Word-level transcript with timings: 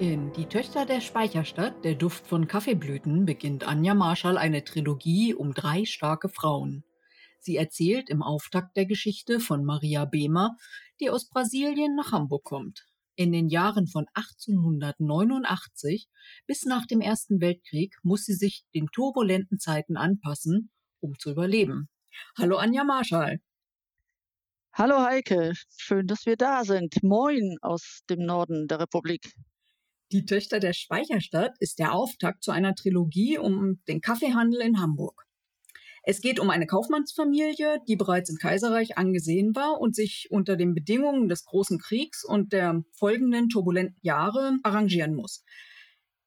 In 0.00 0.32
Die 0.34 0.46
Töchter 0.46 0.86
der 0.86 1.00
Speicherstadt, 1.00 1.84
der 1.84 1.96
Duft 1.96 2.24
von 2.24 2.46
Kaffeeblüten, 2.46 3.26
beginnt 3.26 3.66
Anja 3.66 3.94
Marschall 3.94 4.38
eine 4.38 4.62
Trilogie 4.62 5.34
um 5.34 5.54
drei 5.54 5.86
starke 5.86 6.28
Frauen. 6.28 6.84
Sie 7.40 7.56
erzählt 7.56 8.08
im 8.08 8.22
Auftakt 8.22 8.76
der 8.76 8.86
Geschichte 8.86 9.40
von 9.40 9.64
Maria 9.64 10.04
Behmer, 10.04 10.56
die 11.00 11.10
aus 11.10 11.28
Brasilien 11.28 11.96
nach 11.96 12.12
Hamburg 12.12 12.44
kommt. 12.44 12.86
In 13.16 13.32
den 13.32 13.48
Jahren 13.48 13.88
von 13.88 14.06
1889 14.14 16.08
bis 16.46 16.64
nach 16.64 16.86
dem 16.86 17.00
Ersten 17.00 17.40
Weltkrieg 17.40 17.96
muss 18.04 18.24
sie 18.24 18.34
sich 18.34 18.62
den 18.76 18.86
turbulenten 18.92 19.58
Zeiten 19.58 19.96
anpassen, 19.96 20.70
um 21.00 21.18
zu 21.18 21.32
überleben. 21.32 21.88
Hallo 22.36 22.56
Anja 22.58 22.84
Marschall. 22.84 23.40
Hallo 24.72 25.00
Heike, 25.00 25.54
schön, 25.76 26.06
dass 26.06 26.24
wir 26.24 26.36
da 26.36 26.62
sind. 26.62 27.02
Moin 27.02 27.56
aus 27.62 28.02
dem 28.08 28.24
Norden 28.24 28.68
der 28.68 28.78
Republik. 28.78 29.32
Die 30.10 30.24
Töchter 30.24 30.58
der 30.58 30.72
Speicherstadt 30.72 31.56
ist 31.60 31.78
der 31.78 31.92
Auftakt 31.92 32.42
zu 32.42 32.50
einer 32.50 32.74
Trilogie 32.74 33.36
um 33.36 33.82
den 33.88 34.00
Kaffeehandel 34.00 34.62
in 34.62 34.80
Hamburg. 34.80 35.26
Es 36.02 36.22
geht 36.22 36.40
um 36.40 36.48
eine 36.48 36.66
Kaufmannsfamilie, 36.66 37.82
die 37.86 37.96
bereits 37.96 38.30
im 38.30 38.36
Kaiserreich 38.36 38.96
angesehen 38.96 39.54
war 39.54 39.78
und 39.78 39.94
sich 39.94 40.28
unter 40.30 40.56
den 40.56 40.72
Bedingungen 40.72 41.28
des 41.28 41.44
Großen 41.44 41.78
Kriegs 41.78 42.24
und 42.24 42.54
der 42.54 42.82
folgenden 42.92 43.50
turbulenten 43.50 43.98
Jahre 44.00 44.56
arrangieren 44.62 45.14
muss. 45.14 45.44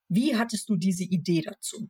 Wie 0.07 0.35
hattest 0.35 0.69
du 0.69 0.75
diese 0.75 1.03
Idee 1.03 1.41
dazu? 1.41 1.89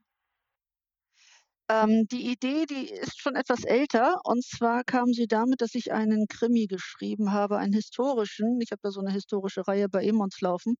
Ähm, 1.71 2.05
die 2.11 2.29
Idee, 2.31 2.65
die 2.65 2.89
ist 2.89 3.19
schon 3.21 3.35
etwas 3.35 3.63
älter. 3.63 4.19
Und 4.25 4.43
zwar 4.43 4.83
kam 4.83 5.13
sie 5.13 5.27
damit, 5.27 5.61
dass 5.61 5.73
ich 5.75 5.91
einen 5.93 6.27
Krimi 6.27 6.67
geschrieben 6.67 7.31
habe, 7.31 7.57
einen 7.57 7.71
historischen. 7.73 8.59
Ich 8.61 8.71
habe 8.71 8.81
da 8.83 8.91
so 8.91 8.99
eine 8.99 9.11
historische 9.13 9.65
Reihe 9.67 9.87
bei 9.89 10.03
Emons 10.05 10.41
laufen. 10.41 10.75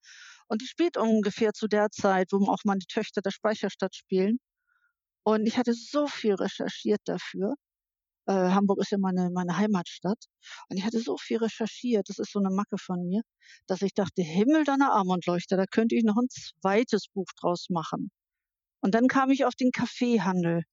Und 0.48 0.62
die 0.62 0.68
spielt 0.68 0.98
ungefähr 0.98 1.54
zu 1.54 1.68
der 1.68 1.90
Zeit, 1.92 2.30
wo 2.34 2.46
auch 2.52 2.60
die 2.66 2.86
Töchter 2.88 3.22
der 3.22 3.32
Speicherstadt 3.32 3.96
spielen. 3.96 4.38
Und 5.24 5.48
ich 5.48 5.58
hatte 5.58 5.74
so 5.74 6.08
viel 6.08 6.36
recherchiert 6.36 7.02
dafür. 7.06 7.56
Äh, 8.28 8.34
Hamburg 8.34 8.80
ist 8.82 8.92
ja 8.92 8.98
meine, 9.00 9.30
meine 9.32 9.58
Heimatstadt. 9.58 10.20
Und 10.70 10.78
ich 10.78 10.86
hatte 10.86 11.00
so 11.02 11.18
viel 11.18 11.38
recherchiert, 11.40 12.10
das 12.10 12.20
ist 12.20 12.32
so 12.34 12.40
eine 12.40 12.52
Macke 12.52 12.78
von 12.80 13.08
mir, 13.08 13.22
dass 13.68 13.82
ich 13.84 13.94
dachte, 13.94 14.24
Himmel 14.24 14.66
deiner 14.66 14.94
Armondleuchter, 14.94 15.58
da 15.58 15.66
könnte 15.68 15.96
ich 15.96 16.04
noch 16.04 16.18
ein 16.18 16.30
zweites 16.30 17.08
Buch 17.14 17.28
draus 17.40 17.68
machen. 17.70 18.12
Und 18.82 18.96
dann 18.96 19.08
kam 19.08 19.32
ich 19.32 19.46
auf 19.46 19.56
den 19.56 19.72
Kaffeehandel. 19.72 20.64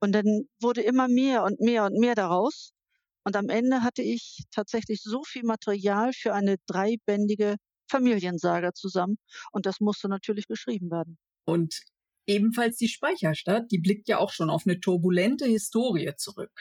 Und 0.00 0.12
dann 0.12 0.48
wurde 0.60 0.82
immer 0.82 1.08
mehr 1.08 1.44
und 1.44 1.60
mehr 1.60 1.84
und 1.84 1.98
mehr 1.98 2.14
daraus. 2.14 2.72
Und 3.24 3.36
am 3.36 3.48
Ende 3.48 3.82
hatte 3.82 4.02
ich 4.02 4.44
tatsächlich 4.50 5.02
so 5.02 5.22
viel 5.24 5.44
Material 5.44 6.12
für 6.12 6.32
eine 6.34 6.56
dreibändige 6.66 7.56
Familiensaga 7.90 8.72
zusammen. 8.72 9.18
Und 9.52 9.66
das 9.66 9.80
musste 9.80 10.08
natürlich 10.08 10.46
geschrieben 10.46 10.90
werden. 10.90 11.18
Und 11.44 11.82
ebenfalls 12.26 12.76
die 12.76 12.88
Speicherstadt, 12.88 13.70
die 13.70 13.78
blickt 13.78 14.08
ja 14.08 14.18
auch 14.18 14.30
schon 14.30 14.50
auf 14.50 14.66
eine 14.66 14.80
turbulente 14.80 15.46
Historie 15.46 16.14
zurück. 16.16 16.52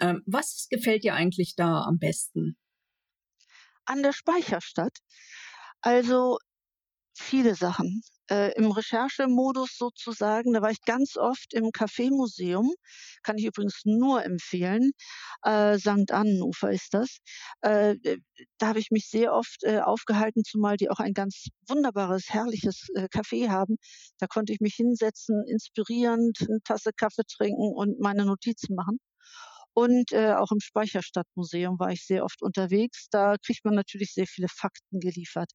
Ähm, 0.00 0.22
was 0.26 0.66
gefällt 0.70 1.04
dir 1.04 1.14
eigentlich 1.14 1.54
da 1.56 1.82
am 1.82 1.98
besten? 1.98 2.56
An 3.84 4.02
der 4.02 4.12
Speicherstadt? 4.12 4.98
Also 5.82 6.38
viele 7.14 7.54
Sachen 7.54 8.02
äh, 8.30 8.52
im 8.56 8.70
Recherchemodus 8.70 9.76
sozusagen. 9.76 10.52
Da 10.52 10.62
war 10.62 10.70
ich 10.70 10.82
ganz 10.84 11.16
oft 11.16 11.52
im 11.54 11.66
Café-Museum, 11.72 12.72
kann 13.22 13.38
ich 13.38 13.46
übrigens 13.46 13.82
nur 13.84 14.24
empfehlen. 14.24 14.92
Äh, 15.44 15.78
St. 15.78 16.12
Annenufer 16.12 16.70
ist 16.72 16.94
das. 16.94 17.18
Äh, 17.62 17.96
da 18.58 18.68
habe 18.68 18.78
ich 18.78 18.90
mich 18.90 19.08
sehr 19.08 19.34
oft 19.34 19.62
äh, 19.64 19.80
aufgehalten, 19.80 20.44
zumal 20.44 20.76
die 20.76 20.90
auch 20.90 21.00
ein 21.00 21.14
ganz 21.14 21.46
wunderbares, 21.68 22.26
herrliches 22.28 22.88
äh, 22.94 23.06
Café 23.12 23.48
haben. 23.50 23.76
Da 24.18 24.26
konnte 24.26 24.52
ich 24.52 24.60
mich 24.60 24.74
hinsetzen, 24.74 25.44
inspirierend, 25.48 26.38
eine 26.40 26.60
Tasse 26.64 26.90
Kaffee 26.96 27.24
trinken 27.28 27.72
und 27.74 28.00
meine 28.00 28.24
Notizen 28.24 28.74
machen. 28.74 28.98
Und 29.74 30.12
äh, 30.12 30.34
auch 30.34 30.50
im 30.52 30.60
Speicherstadtmuseum 30.60 31.78
war 31.78 31.90
ich 31.92 32.04
sehr 32.04 32.24
oft 32.24 32.42
unterwegs. 32.42 33.08
Da 33.10 33.36
kriegt 33.44 33.64
man 33.64 33.74
natürlich 33.74 34.12
sehr 34.14 34.26
viele 34.26 34.48
Fakten 34.48 35.00
geliefert. 35.00 35.50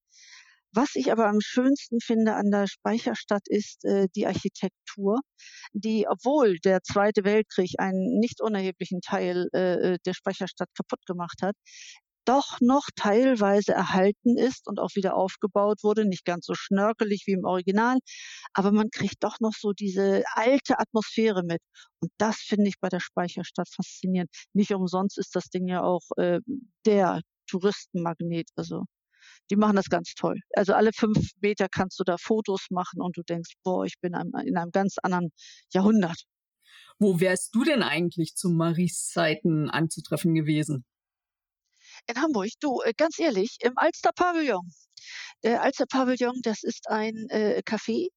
Was 0.76 0.96
ich 0.96 1.10
aber 1.12 1.28
am 1.28 1.40
schönsten 1.42 2.02
finde 2.02 2.36
an 2.36 2.52
der 2.52 2.68
Speicherstadt 2.68 3.44
ist 3.48 3.86
äh, 3.86 4.08
die 4.14 4.28
Architektur, 4.28 5.22
die, 5.74 6.06
obwohl 6.08 6.58
der 6.60 6.82
Zweite 6.84 7.24
Weltkrieg 7.24 7.76
einen 7.80 8.20
nicht 8.20 8.42
unerheblichen 8.42 9.00
Teil 9.00 9.48
äh, 9.54 9.94
äh, 9.94 9.98
der 10.06 10.14
Speicherstadt 10.14 10.68
kaputt 10.76 11.06
gemacht 11.06 11.40
hat, 11.42 11.56
doch 12.26 12.58
noch 12.60 12.88
teilweise 12.98 13.72
erhalten 13.72 14.38
ist 14.38 14.68
und 14.68 14.80
auch 14.80 14.96
wieder 14.96 15.16
aufgebaut 15.16 15.80
wurde, 15.84 16.06
nicht 16.06 16.26
ganz 16.26 16.46
so 16.46 16.56
schnörkelig 16.56 17.24
wie 17.26 17.34
im 17.34 17.46
Original, 17.46 18.00
aber 18.54 18.72
man 18.74 18.90
kriegt 18.90 19.24
doch 19.24 19.40
noch 19.40 19.54
so 19.58 19.72
diese 19.72 20.24
alte 20.34 20.80
Atmosphäre 20.80 21.44
mit. 21.44 21.62
Und 22.02 22.12
das 22.18 22.38
finde 22.38 22.68
ich 22.68 22.76
bei 22.82 22.90
der 22.90 23.00
Speicherstadt 23.00 23.70
faszinierend. 23.74 24.30
Nicht 24.54 24.74
umsonst 24.74 25.18
ist 25.20 25.36
das 25.36 25.46
Ding 25.50 25.68
ja 25.68 25.84
auch 25.84 26.04
äh, 26.18 26.40
der 26.86 27.22
Touristenmagnet. 27.48 28.50
Also 28.58 28.84
die 29.50 29.56
machen 29.56 29.76
das 29.76 29.90
ganz 29.90 30.14
toll. 30.16 30.40
Also 30.56 30.74
alle 30.74 30.92
fünf 30.94 31.32
Meter 31.42 31.68
kannst 31.70 32.00
du 32.00 32.04
da 32.04 32.18
Fotos 32.18 32.68
machen 32.70 33.02
und 33.02 33.18
du 33.18 33.22
denkst, 33.24 33.54
boah, 33.64 33.86
ich 33.86 33.96
bin 34.02 34.14
in 34.14 34.58
einem 34.58 34.72
ganz 34.72 34.96
anderen 35.02 35.30
Jahrhundert. 35.74 36.24
Wo 36.98 37.20
wärst 37.20 37.54
du 37.54 37.64
denn 37.64 37.84
eigentlich 37.84 38.36
zu 38.36 38.50
Maries 38.50 39.10
Zeiten 39.10 39.70
anzutreffen 39.70 40.34
gewesen? 40.34 40.86
In 42.08 42.22
Hamburg, 42.22 42.50
du, 42.60 42.82
äh, 42.82 42.94
ganz 42.96 43.20
ehrlich, 43.20 43.58
im 43.62 43.74
Alster 43.78 44.12
Pavillon. 44.16 44.70
Der 45.44 45.62
Alster 45.62 45.86
Pavillon, 45.86 46.40
das 46.44 46.64
ist 46.64 46.88
ein 46.90 47.28
äh, 47.30 47.62
Café, 47.66 48.10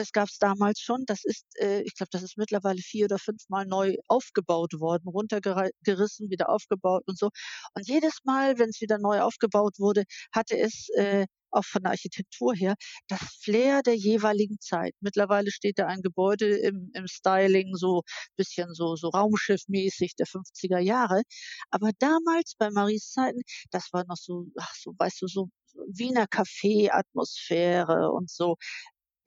das 0.00 0.12
gab 0.12 0.28
es 0.28 0.38
damals 0.38 0.80
schon. 0.80 1.04
Das 1.06 1.24
ist, 1.24 1.44
äh, 1.60 1.82
ich 1.82 1.94
glaube, 1.94 2.10
das 2.10 2.22
ist 2.22 2.38
mittlerweile 2.38 2.80
vier 2.80 3.04
oder 3.04 3.18
fünfmal 3.18 3.66
neu 3.66 3.96
aufgebaut 4.08 4.72
worden, 4.80 5.08
runtergerissen, 5.08 6.30
wieder 6.30 6.48
aufgebaut 6.48 7.04
und 7.06 7.18
so. 7.18 7.30
Und 7.74 7.86
jedes 7.88 8.20
Mal, 8.24 8.58
wenn 8.58 8.70
es 8.70 8.80
wieder 8.80 8.98
neu 8.98 9.20
aufgebaut 9.20 9.78
wurde, 9.78 10.04
hatte 10.32 10.58
es 10.58 10.88
äh, 10.96 11.26
auch 11.50 11.64
von 11.64 11.82
der 11.82 11.92
Architektur 11.92 12.54
her, 12.54 12.74
das 13.08 13.20
Flair 13.42 13.82
der 13.82 13.96
jeweiligen 13.96 14.58
Zeit. 14.60 14.94
Mittlerweile 15.00 15.50
steht 15.50 15.78
da 15.78 15.86
ein 15.86 16.00
Gebäude 16.02 16.46
im, 16.46 16.90
im 16.94 17.06
Styling 17.06 17.74
so 17.74 18.02
bisschen 18.36 18.72
so, 18.74 18.96
so 18.96 19.08
Raumschiffmäßig 19.08 20.14
der 20.16 20.26
50er 20.26 20.78
Jahre. 20.78 21.22
Aber 21.70 21.90
damals 21.98 22.54
bei 22.56 22.70
Maries 22.70 23.10
Zeiten, 23.12 23.40
das 23.70 23.92
war 23.92 24.04
noch 24.06 24.16
so, 24.16 24.46
ach 24.58 24.74
so, 24.76 24.94
weißt 24.98 25.22
du, 25.22 25.26
so 25.26 25.48
Wiener 25.88 26.26
Café-Atmosphäre 26.26 28.10
und 28.12 28.30
so 28.30 28.56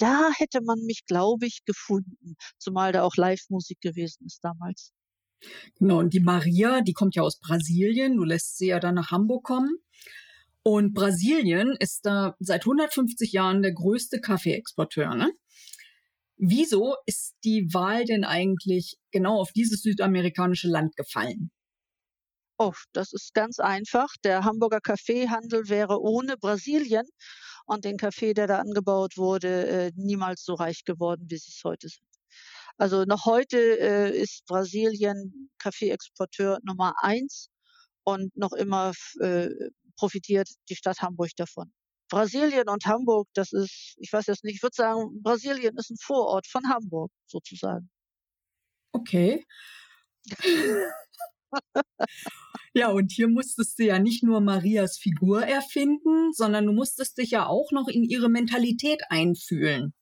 da 0.04 0.32
hätte 0.36 0.60
man 0.62 0.80
mich, 0.82 1.06
glaube 1.06 1.46
ich, 1.46 1.64
gefunden, 1.66 2.36
zumal 2.58 2.92
da 2.92 3.04
auch 3.04 3.16
Live-Musik 3.16 3.80
gewesen 3.80 4.26
ist 4.26 4.44
damals. 4.44 4.92
Genau, 5.80 6.00
und 6.00 6.14
die 6.14 6.20
Maria, 6.20 6.82
die 6.82 6.92
kommt 6.92 7.16
ja 7.16 7.24
aus 7.24 7.40
Brasilien, 7.40 8.18
du 8.18 8.26
lässt 8.26 8.58
sie 8.58 8.68
ja 8.68 8.80
dann 8.82 8.96
nach 8.96 9.12
Hamburg 9.12 9.46
kommen. 9.46 9.78
Und 10.62 10.94
Brasilien 10.94 11.76
ist 11.80 12.06
da 12.06 12.36
seit 12.40 12.64
150 12.64 13.32
Jahren 13.32 13.62
der 13.62 13.74
größte 13.74 14.20
Kaffeeexporteur, 14.20 15.16
ne? 15.16 15.32
Wieso 16.36 16.96
ist 17.06 17.36
die 17.46 17.74
Wahl 17.74 18.04
denn 18.04 18.26
eigentlich 18.26 18.98
genau 19.12 19.40
auf 19.40 19.54
dieses 19.54 19.84
südamerikanische 19.84 20.68
Land 20.68 20.98
gefallen? 20.98 21.52
Oh, 22.58 22.74
das 22.92 23.14
ist 23.14 23.34
ganz 23.34 23.60
einfach. 23.60 24.10
Der 24.24 24.44
Hamburger 24.44 24.82
Kaffeehandel 24.82 25.70
wäre 25.70 26.02
ohne 26.02 26.36
Brasilien 26.38 27.06
und 27.66 27.86
den 27.86 27.98
Kaffee, 27.98 28.34
der 28.34 28.48
da 28.48 28.60
angebaut 28.60 29.18
wurde, 29.18 29.68
äh, 29.68 29.92
niemals 29.96 30.44
so 30.44 30.54
reich 30.54 30.84
geworden, 30.86 31.26
wie 31.30 31.38
sie 31.38 31.52
es 31.52 31.62
heute 31.64 31.90
sind. 31.90 32.08
Also 32.78 33.06
noch 33.06 33.26
heute 33.26 33.58
äh, 33.58 34.18
ist 34.18 34.46
Brasilien 34.46 35.50
Kaffeeexporteur 35.60 36.60
Nummer 36.64 36.94
eins 37.02 37.50
und 38.04 38.36
noch 38.36 38.54
immer 38.54 38.94
äh, 39.20 39.50
profitiert 39.96 40.50
die 40.70 40.76
Stadt 40.76 41.02
Hamburg 41.02 41.32
davon. 41.38 41.72
Brasilien 42.10 42.70
und 42.70 42.86
Hamburg, 42.86 43.28
das 43.34 43.54
ist, 43.54 43.96
ich 43.98 44.12
weiß 44.12 44.28
jetzt 44.28 44.44
nicht, 44.44 44.56
ich 44.56 44.64
würde 44.64 44.76
sagen, 44.76 45.22
Brasilien 45.22 45.78
ist 45.78 45.90
ein 45.90 45.98
Vorort 46.00 46.48
von 46.48 46.68
Hamburg 46.70 47.12
sozusagen. 47.28 47.90
Okay. 48.92 49.46
ja, 52.74 52.90
und 52.90 53.12
hier 53.12 53.28
musstest 53.28 53.78
du 53.78 53.84
ja 53.84 54.00
nicht 54.00 54.24
nur 54.24 54.42
Marias 54.42 54.98
Figur 54.98 55.46
erfinden, 55.46 56.34
sondern 56.34 56.66
du 56.66 56.74
musstest 56.74 57.18
dich 57.18 57.32
ja 57.32 57.46
auch 57.46 57.72
noch 57.72 57.88
in 57.88 58.04
ihre 58.04 58.30
Mentalität 58.30 59.02
einfühlen. 59.10 59.94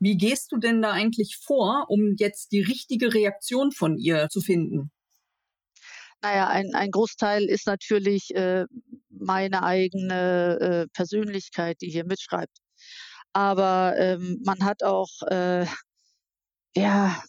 Wie 0.00 0.16
gehst 0.16 0.52
du 0.52 0.58
denn 0.58 0.82
da 0.82 0.92
eigentlich 0.92 1.36
vor, 1.36 1.86
um 1.88 2.14
jetzt 2.18 2.52
die 2.52 2.60
richtige 2.60 3.14
Reaktion 3.14 3.72
von 3.72 3.98
ihr 3.98 4.28
zu 4.30 4.40
finden? 4.40 4.90
Naja, 6.20 6.48
ein, 6.48 6.74
ein 6.74 6.90
Großteil 6.90 7.44
ist 7.44 7.66
natürlich 7.66 8.34
äh, 8.34 8.66
meine 9.08 9.62
eigene 9.62 10.58
äh, 10.60 10.86
Persönlichkeit, 10.92 11.80
die 11.80 11.90
hier 11.90 12.04
mitschreibt. 12.04 12.58
Aber 13.32 13.94
ähm, 13.96 14.40
man 14.44 14.64
hat 14.64 14.82
auch, 14.82 15.10
äh, 15.28 15.66
ja, 16.74 17.22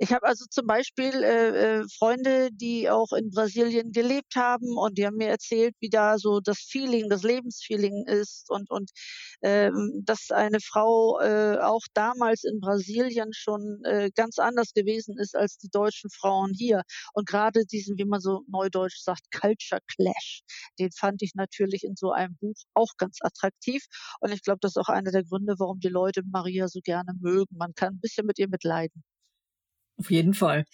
Ich 0.00 0.12
habe 0.12 0.26
also 0.26 0.44
zum 0.48 0.66
Beispiel 0.66 1.12
äh, 1.24 1.80
äh, 1.80 1.84
Freunde, 1.98 2.50
die 2.52 2.88
auch 2.88 3.12
in 3.12 3.30
Brasilien 3.30 3.90
gelebt 3.90 4.36
haben 4.36 4.76
und 4.78 4.96
die 4.96 5.04
haben 5.04 5.16
mir 5.16 5.28
erzählt, 5.28 5.74
wie 5.80 5.88
da 5.90 6.18
so 6.18 6.38
das 6.40 6.58
Feeling, 6.60 7.08
das 7.10 7.24
Lebensfeeling 7.24 8.04
ist 8.06 8.48
und 8.48 8.70
und 8.70 8.90
ähm, 9.42 10.02
dass 10.04 10.30
eine 10.30 10.60
Frau 10.60 11.18
äh, 11.20 11.58
auch 11.58 11.82
damals 11.94 12.44
in 12.44 12.60
Brasilien 12.60 13.32
schon 13.32 13.82
äh, 13.84 14.10
ganz 14.14 14.38
anders 14.38 14.72
gewesen 14.72 15.18
ist 15.18 15.34
als 15.36 15.58
die 15.58 15.68
deutschen 15.70 16.10
Frauen 16.10 16.52
hier. 16.54 16.82
Und 17.12 17.28
gerade 17.28 17.64
diesen, 17.66 17.98
wie 17.98 18.04
man 18.04 18.20
so 18.20 18.42
neudeutsch 18.48 19.00
sagt, 19.02 19.22
Culture 19.32 19.80
Clash, 19.96 20.42
den 20.78 20.90
fand 20.92 21.22
ich 21.22 21.34
natürlich 21.34 21.82
in 21.84 21.96
so 21.96 22.12
einem 22.12 22.36
Buch 22.40 22.56
auch 22.74 22.92
ganz 22.98 23.18
attraktiv. 23.22 23.84
Und 24.20 24.32
ich 24.32 24.42
glaube, 24.42 24.58
das 24.60 24.72
ist 24.72 24.78
auch 24.78 24.88
einer 24.90 25.10
der 25.10 25.24
Gründe, 25.24 25.54
warum 25.58 25.80
die 25.80 25.88
Leute 25.88 26.22
Maria 26.24 26.68
so 26.68 26.80
gerne 26.82 27.12
mögen. 27.20 27.56
Man 27.56 27.74
kann 27.74 27.94
ein 27.94 28.00
bisschen 28.00 28.26
mit 28.26 28.38
ihr 28.38 28.48
mitleiden. 28.48 29.02
Auf 29.98 30.10
jeden 30.10 30.34
Fall. 30.34 30.64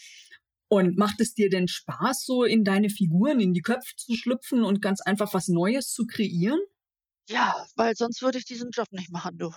Und 0.69 0.97
macht 0.99 1.21
es 1.21 1.35
dir 1.35 1.51
denn 1.51 1.69
Spaß, 1.69 2.25
so 2.25 2.45
in 2.45 2.65
deine 2.65 2.91
Figuren, 2.91 3.41
in 3.41 3.55
die 3.55 3.63
Köpfe 3.63 3.95
zu 3.97 4.15
schlüpfen 4.15 4.65
und 4.65 4.83
ganz 4.83 5.01
einfach 5.01 5.33
was 5.35 5.49
Neues 5.49 5.93
zu 5.93 6.07
kreieren? 6.07 6.61
Ja, 7.29 7.67
weil 7.77 7.95
sonst 7.97 8.23
würde 8.23 8.39
ich 8.39 8.45
diesen 8.45 8.71
Job 8.71 8.89
nicht 8.93 9.11
machen, 9.11 9.39
du. 9.39 9.51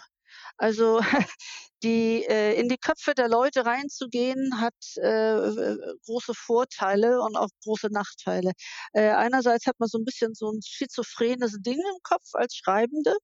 Also 0.57 0.99
die 1.83 2.23
äh, 2.27 2.59
in 2.59 2.69
die 2.69 2.77
Köpfe 2.77 3.13
der 3.13 3.29
Leute 3.29 3.65
reinzugehen, 3.65 4.59
hat 4.61 4.75
äh, 4.97 5.75
große 6.05 6.33
Vorteile 6.33 7.21
und 7.21 7.35
auch 7.37 7.49
große 7.63 7.87
Nachteile. 7.91 8.51
Äh, 8.93 9.09
einerseits 9.09 9.65
hat 9.67 9.79
man 9.79 9.89
so 9.89 9.97
ein 9.97 10.05
bisschen 10.05 10.33
so 10.33 10.51
ein 10.51 10.61
schizophrenes 10.63 11.57
Ding 11.61 11.79
im 11.79 11.99
Kopf 12.03 12.29
als 12.33 12.55
Schreibende, 12.55 13.15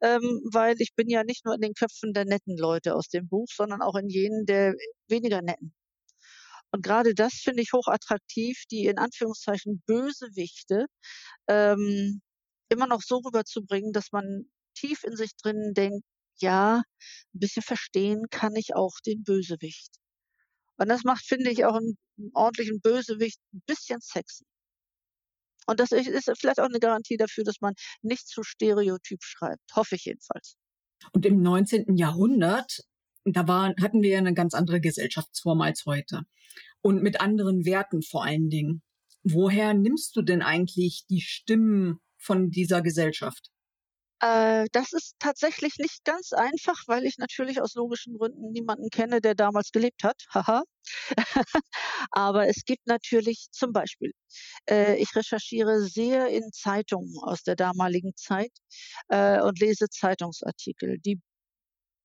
ähm, 0.00 0.42
weil 0.52 0.76
ich 0.78 0.94
bin 0.94 1.08
ja 1.08 1.24
nicht 1.24 1.44
nur 1.44 1.54
in 1.54 1.60
den 1.60 1.74
Köpfen 1.74 2.12
der 2.12 2.24
netten 2.24 2.56
Leute 2.56 2.94
aus 2.94 3.08
dem 3.08 3.28
Buch, 3.28 3.48
sondern 3.52 3.82
auch 3.82 3.96
in 3.96 4.08
jenen 4.08 4.46
der 4.46 4.74
weniger 5.08 5.42
netten. 5.42 5.74
Und 6.72 6.82
gerade 6.84 7.14
das 7.14 7.34
finde 7.34 7.62
ich 7.62 7.72
hochattraktiv, 7.72 8.64
die 8.70 8.86
in 8.86 8.98
Anführungszeichen 8.98 9.82
Bösewichte 9.86 10.86
ähm, 11.48 12.22
immer 12.68 12.86
noch 12.86 13.02
so 13.02 13.18
rüberzubringen, 13.18 13.92
dass 13.92 14.12
man 14.12 14.44
tief 14.74 15.04
in 15.04 15.16
sich 15.16 15.36
drin 15.36 15.72
denkt, 15.74 16.04
ja, 16.40 16.82
ein 17.34 17.38
bisschen 17.38 17.62
verstehen 17.62 18.26
kann 18.30 18.54
ich 18.56 18.74
auch 18.74 18.94
den 19.04 19.24
Bösewicht. 19.24 19.90
Und 20.78 20.88
das 20.88 21.04
macht, 21.04 21.26
finde 21.26 21.50
ich, 21.50 21.64
auch 21.66 21.74
einen 21.74 21.98
ordentlichen 22.32 22.80
Bösewicht 22.80 23.38
ein 23.52 23.62
bisschen 23.66 24.00
sexy. 24.00 24.44
Und 25.70 25.78
das 25.78 25.92
ist 25.92 26.28
vielleicht 26.36 26.58
auch 26.58 26.64
eine 26.64 26.80
Garantie 26.80 27.16
dafür, 27.16 27.44
dass 27.44 27.60
man 27.60 27.74
nicht 28.02 28.26
zu 28.26 28.42
stereotyp 28.42 29.22
schreibt. 29.22 29.62
Hoffe 29.76 29.94
ich 29.94 30.04
jedenfalls. 30.04 30.56
Und 31.12 31.24
im 31.24 31.40
19. 31.42 31.96
Jahrhundert, 31.96 32.80
da 33.24 33.46
war, 33.46 33.72
hatten 33.80 34.02
wir 34.02 34.18
eine 34.18 34.34
ganz 34.34 34.52
andere 34.54 34.80
Gesellschaftsform 34.80 35.60
als 35.60 35.86
heute. 35.86 36.22
Und 36.82 37.04
mit 37.04 37.20
anderen 37.20 37.64
Werten 37.64 38.02
vor 38.02 38.24
allen 38.24 38.48
Dingen. 38.48 38.82
Woher 39.22 39.72
nimmst 39.72 40.16
du 40.16 40.22
denn 40.22 40.42
eigentlich 40.42 41.04
die 41.08 41.20
Stimmen 41.20 42.00
von 42.18 42.50
dieser 42.50 42.82
Gesellschaft? 42.82 43.50
Äh, 44.20 44.66
das 44.72 44.92
ist 44.92 45.14
tatsächlich 45.18 45.76
nicht 45.78 46.04
ganz 46.04 46.32
einfach, 46.32 46.76
weil 46.86 47.04
ich 47.06 47.16
natürlich 47.18 47.60
aus 47.62 47.74
logischen 47.74 48.18
Gründen 48.18 48.52
niemanden 48.52 48.90
kenne, 48.90 49.20
der 49.22 49.34
damals 49.34 49.70
gelebt 49.72 50.04
hat. 50.04 50.24
Haha. 50.34 50.62
Aber 52.10 52.48
es 52.48 52.64
gibt 52.66 52.86
natürlich 52.86 53.48
zum 53.52 53.72
Beispiel, 53.72 54.12
äh, 54.68 54.96
ich 54.96 55.14
recherchiere 55.16 55.80
sehr 55.82 56.28
in 56.28 56.52
Zeitungen 56.52 57.14
aus 57.22 57.42
der 57.44 57.56
damaligen 57.56 58.14
Zeit 58.16 58.52
äh, 59.08 59.40
und 59.42 59.58
lese 59.60 59.88
Zeitungsartikel. 59.88 60.98
Die 61.00 61.20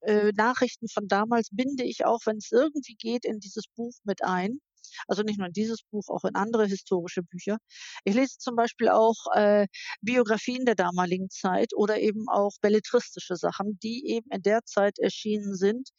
äh, 0.01 0.31
Nachrichten 0.35 0.87
von 0.89 1.07
damals 1.07 1.49
binde 1.51 1.83
ich 1.83 2.05
auch, 2.05 2.21
wenn 2.25 2.37
es 2.37 2.51
irgendwie 2.51 2.95
geht, 2.95 3.25
in 3.25 3.39
dieses 3.39 3.65
Buch 3.75 3.93
mit 4.03 4.23
ein. 4.23 4.59
Also 5.07 5.23
nicht 5.23 5.37
nur 5.39 5.47
in 5.47 5.53
dieses 5.53 5.83
Buch, 5.91 6.07
auch 6.09 6.23
in 6.25 6.35
andere 6.35 6.65
historische 6.65 7.23
Bücher. 7.23 7.57
Ich 8.03 8.15
lese 8.15 8.37
zum 8.37 8.55
Beispiel 8.55 8.89
auch 8.89 9.15
äh, 9.33 9.67
Biografien 10.01 10.65
der 10.65 10.75
damaligen 10.75 11.29
Zeit 11.29 11.73
oder 11.75 11.99
eben 11.99 12.25
auch 12.29 12.51
belletristische 12.61 13.35
Sachen, 13.35 13.79
die 13.83 14.03
eben 14.07 14.29
in 14.31 14.41
der 14.41 14.63
Zeit 14.65 14.99
erschienen 14.99 15.55
sind. 15.55 15.89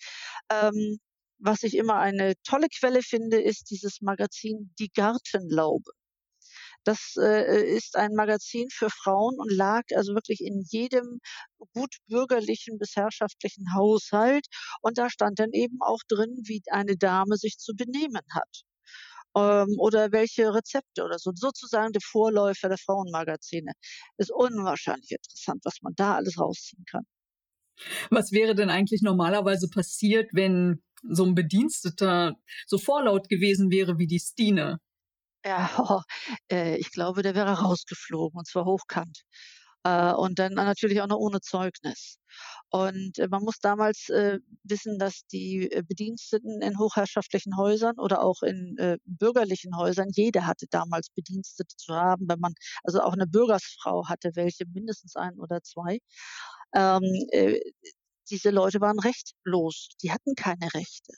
Ähm, 0.50 0.98
was 1.38 1.62
ich 1.62 1.74
immer 1.76 1.96
eine 1.98 2.34
tolle 2.44 2.68
Quelle 2.68 3.02
finde, 3.02 3.40
ist 3.40 3.70
dieses 3.70 4.00
Magazin 4.00 4.74
Die 4.78 4.90
Gartenlaube. 4.94 5.90
Das 6.84 7.14
äh, 7.20 7.64
ist 7.76 7.96
ein 7.96 8.14
Magazin 8.14 8.68
für 8.70 8.90
Frauen 8.90 9.38
und 9.38 9.52
lag 9.52 9.82
also 9.94 10.14
wirklich 10.14 10.40
in 10.40 10.62
jedem 10.70 11.18
gut 11.74 11.96
bürgerlichen 12.06 12.78
bis 12.78 12.94
herrschaftlichen 12.94 13.74
Haushalt. 13.74 14.46
Und 14.82 14.96
da 14.98 15.10
stand 15.10 15.38
dann 15.40 15.52
eben 15.52 15.78
auch 15.80 16.00
drin, 16.08 16.36
wie 16.44 16.62
eine 16.70 16.96
Dame 16.96 17.36
sich 17.36 17.58
zu 17.58 17.74
benehmen 17.74 18.22
hat 18.30 18.62
ähm, 19.36 19.74
oder 19.78 20.12
welche 20.12 20.52
Rezepte 20.54 21.04
oder 21.04 21.18
so. 21.18 21.32
Sozusagen 21.34 21.92
der 21.92 22.02
Vorläufer 22.02 22.68
der 22.68 22.78
Frauenmagazine. 22.78 23.72
Ist 24.16 24.32
unwahrscheinlich 24.32 25.10
interessant, 25.12 25.60
was 25.64 25.82
man 25.82 25.92
da 25.96 26.16
alles 26.16 26.38
rausziehen 26.38 26.84
kann. 26.90 27.04
Was 28.10 28.32
wäre 28.32 28.54
denn 28.54 28.70
eigentlich 28.70 29.02
normalerweise 29.02 29.68
passiert, 29.68 30.30
wenn 30.32 30.82
so 31.02 31.24
ein 31.24 31.34
Bediensteter 31.34 32.34
so 32.66 32.78
vorlaut 32.78 33.28
gewesen 33.28 33.70
wäre 33.70 33.98
wie 33.98 34.06
die 34.06 34.18
Stine? 34.18 34.78
Ja, 35.44 35.70
oh, 35.78 36.00
äh, 36.50 36.76
ich 36.78 36.90
glaube, 36.90 37.22
der 37.22 37.34
wäre 37.34 37.60
rausgeflogen 37.60 38.38
und 38.38 38.46
zwar 38.46 38.64
hochkant. 38.64 39.22
Äh, 39.86 40.12
und 40.14 40.38
dann 40.40 40.54
natürlich 40.54 41.00
auch 41.00 41.06
noch 41.06 41.18
ohne 41.18 41.40
Zeugnis. 41.40 42.18
Und 42.70 43.18
äh, 43.18 43.28
man 43.28 43.42
muss 43.44 43.58
damals 43.60 44.08
äh, 44.08 44.38
wissen, 44.64 44.98
dass 44.98 45.26
die 45.32 45.70
äh, 45.70 45.82
Bediensteten 45.82 46.60
in 46.62 46.78
hochherrschaftlichen 46.78 47.56
Häusern 47.56 47.98
oder 47.98 48.22
auch 48.22 48.42
in 48.42 48.76
äh, 48.78 48.98
bürgerlichen 49.04 49.76
Häusern, 49.76 50.08
jeder 50.12 50.46
hatte 50.46 50.66
damals 50.70 51.10
Bedienstete 51.10 51.76
zu 51.76 51.94
haben, 51.94 52.26
wenn 52.28 52.40
man, 52.40 52.54
also 52.84 53.00
auch 53.00 53.12
eine 53.12 53.26
Bürgersfrau 53.28 54.08
hatte 54.08 54.32
welche, 54.34 54.64
mindestens 54.66 55.14
ein 55.16 55.38
oder 55.38 55.62
zwei. 55.62 55.98
Ähm, 56.74 57.02
äh, 57.32 57.60
diese 58.30 58.50
Leute 58.50 58.80
waren 58.80 58.98
rechtlos, 58.98 59.90
die 60.02 60.10
hatten 60.12 60.34
keine 60.36 60.72
Rechte. 60.74 61.12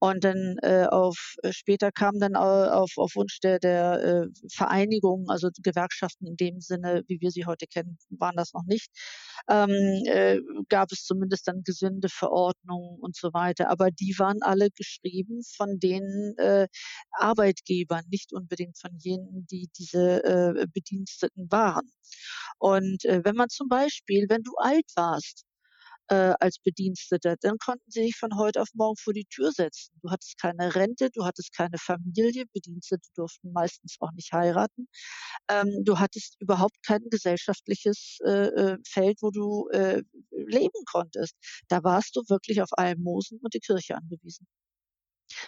Und 0.00 0.24
dann 0.24 0.56
äh, 0.62 0.86
auf 0.90 1.36
äh, 1.42 1.52
später 1.52 1.92
kam 1.92 2.18
dann 2.18 2.34
auf, 2.34 2.92
auf 2.96 3.12
Wunsch 3.16 3.38
der, 3.40 3.58
der 3.58 4.02
äh, 4.02 4.48
Vereinigung, 4.50 5.28
also 5.28 5.50
Gewerkschaften 5.62 6.26
in 6.26 6.36
dem 6.36 6.60
Sinne, 6.60 7.02
wie 7.06 7.20
wir 7.20 7.30
sie 7.30 7.44
heute 7.44 7.66
kennen, 7.66 7.98
waren 8.08 8.36
das 8.36 8.54
noch 8.54 8.64
nicht, 8.64 8.88
ähm, 9.48 9.68
äh, 10.06 10.38
gab 10.68 10.90
es 10.90 11.04
zumindest 11.04 11.46
dann 11.48 11.62
Gesündeverordnungen 11.64 12.98
und 13.00 13.14
so 13.14 13.32
weiter. 13.34 13.70
Aber 13.70 13.90
die 13.90 14.14
waren 14.18 14.42
alle 14.42 14.70
geschrieben 14.70 15.42
von 15.56 15.78
den 15.78 16.34
äh, 16.38 16.66
Arbeitgebern, 17.12 18.04
nicht 18.10 18.32
unbedingt 18.32 18.78
von 18.78 18.96
jenen, 18.98 19.46
die 19.50 19.68
diese 19.78 20.24
äh, 20.24 20.66
Bediensteten 20.72 21.50
waren. 21.50 21.90
Und 22.58 23.04
äh, 23.04 23.20
wenn 23.24 23.36
man 23.36 23.48
zum 23.50 23.68
Beispiel, 23.68 24.26
wenn 24.28 24.42
du 24.42 24.52
alt 24.56 24.86
warst, 24.96 25.44
äh, 26.10 26.34
als 26.40 26.58
Bediensteter. 26.58 27.36
Dann 27.40 27.58
konnten 27.58 27.90
sie 27.90 28.02
dich 28.02 28.16
von 28.16 28.36
heute 28.36 28.60
auf 28.62 28.68
morgen 28.74 28.96
vor 28.96 29.14
die 29.14 29.24
Tür 29.26 29.52
setzen. 29.52 29.92
Du 30.02 30.10
hattest 30.10 30.38
keine 30.38 30.74
Rente, 30.74 31.10
du 31.10 31.24
hattest 31.24 31.54
keine 31.56 31.78
Familie, 31.78 32.44
Bedienstete 32.52 33.08
durften 33.14 33.52
meistens 33.52 33.96
auch 34.00 34.12
nicht 34.12 34.32
heiraten. 34.32 34.88
Ähm, 35.48 35.84
du 35.84 35.98
hattest 35.98 36.36
überhaupt 36.40 36.76
kein 36.84 37.02
gesellschaftliches 37.10 38.18
äh, 38.24 38.48
äh, 38.48 38.78
Feld, 38.86 39.18
wo 39.22 39.30
du 39.30 39.68
äh, 39.70 40.02
leben 40.30 40.84
konntest. 40.86 41.34
Da 41.68 41.82
warst 41.84 42.16
du 42.16 42.22
wirklich 42.28 42.62
auf 42.62 42.70
Almosen 42.72 43.38
und 43.42 43.54
die 43.54 43.60
Kirche 43.60 43.96
angewiesen 43.96 44.46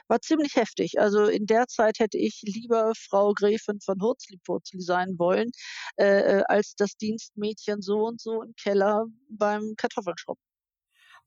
war 0.08 0.20
ziemlich 0.20 0.56
heftig. 0.56 0.98
Also 1.00 1.26
in 1.26 1.46
der 1.46 1.66
Zeit 1.66 1.98
hätte 1.98 2.18
ich 2.18 2.42
lieber 2.42 2.92
Frau 2.96 3.32
Gräfin 3.32 3.80
von 3.80 4.00
Hurzli-Purzli 4.00 4.80
sein 4.80 5.18
wollen, 5.18 5.50
äh, 5.96 6.38
äh, 6.38 6.42
als 6.46 6.74
das 6.76 6.96
Dienstmädchen 6.96 7.82
so 7.82 8.06
und 8.06 8.20
so 8.20 8.42
im 8.42 8.54
Keller 8.62 9.06
beim 9.28 9.74
Kartoffelschrubben. 9.76 10.51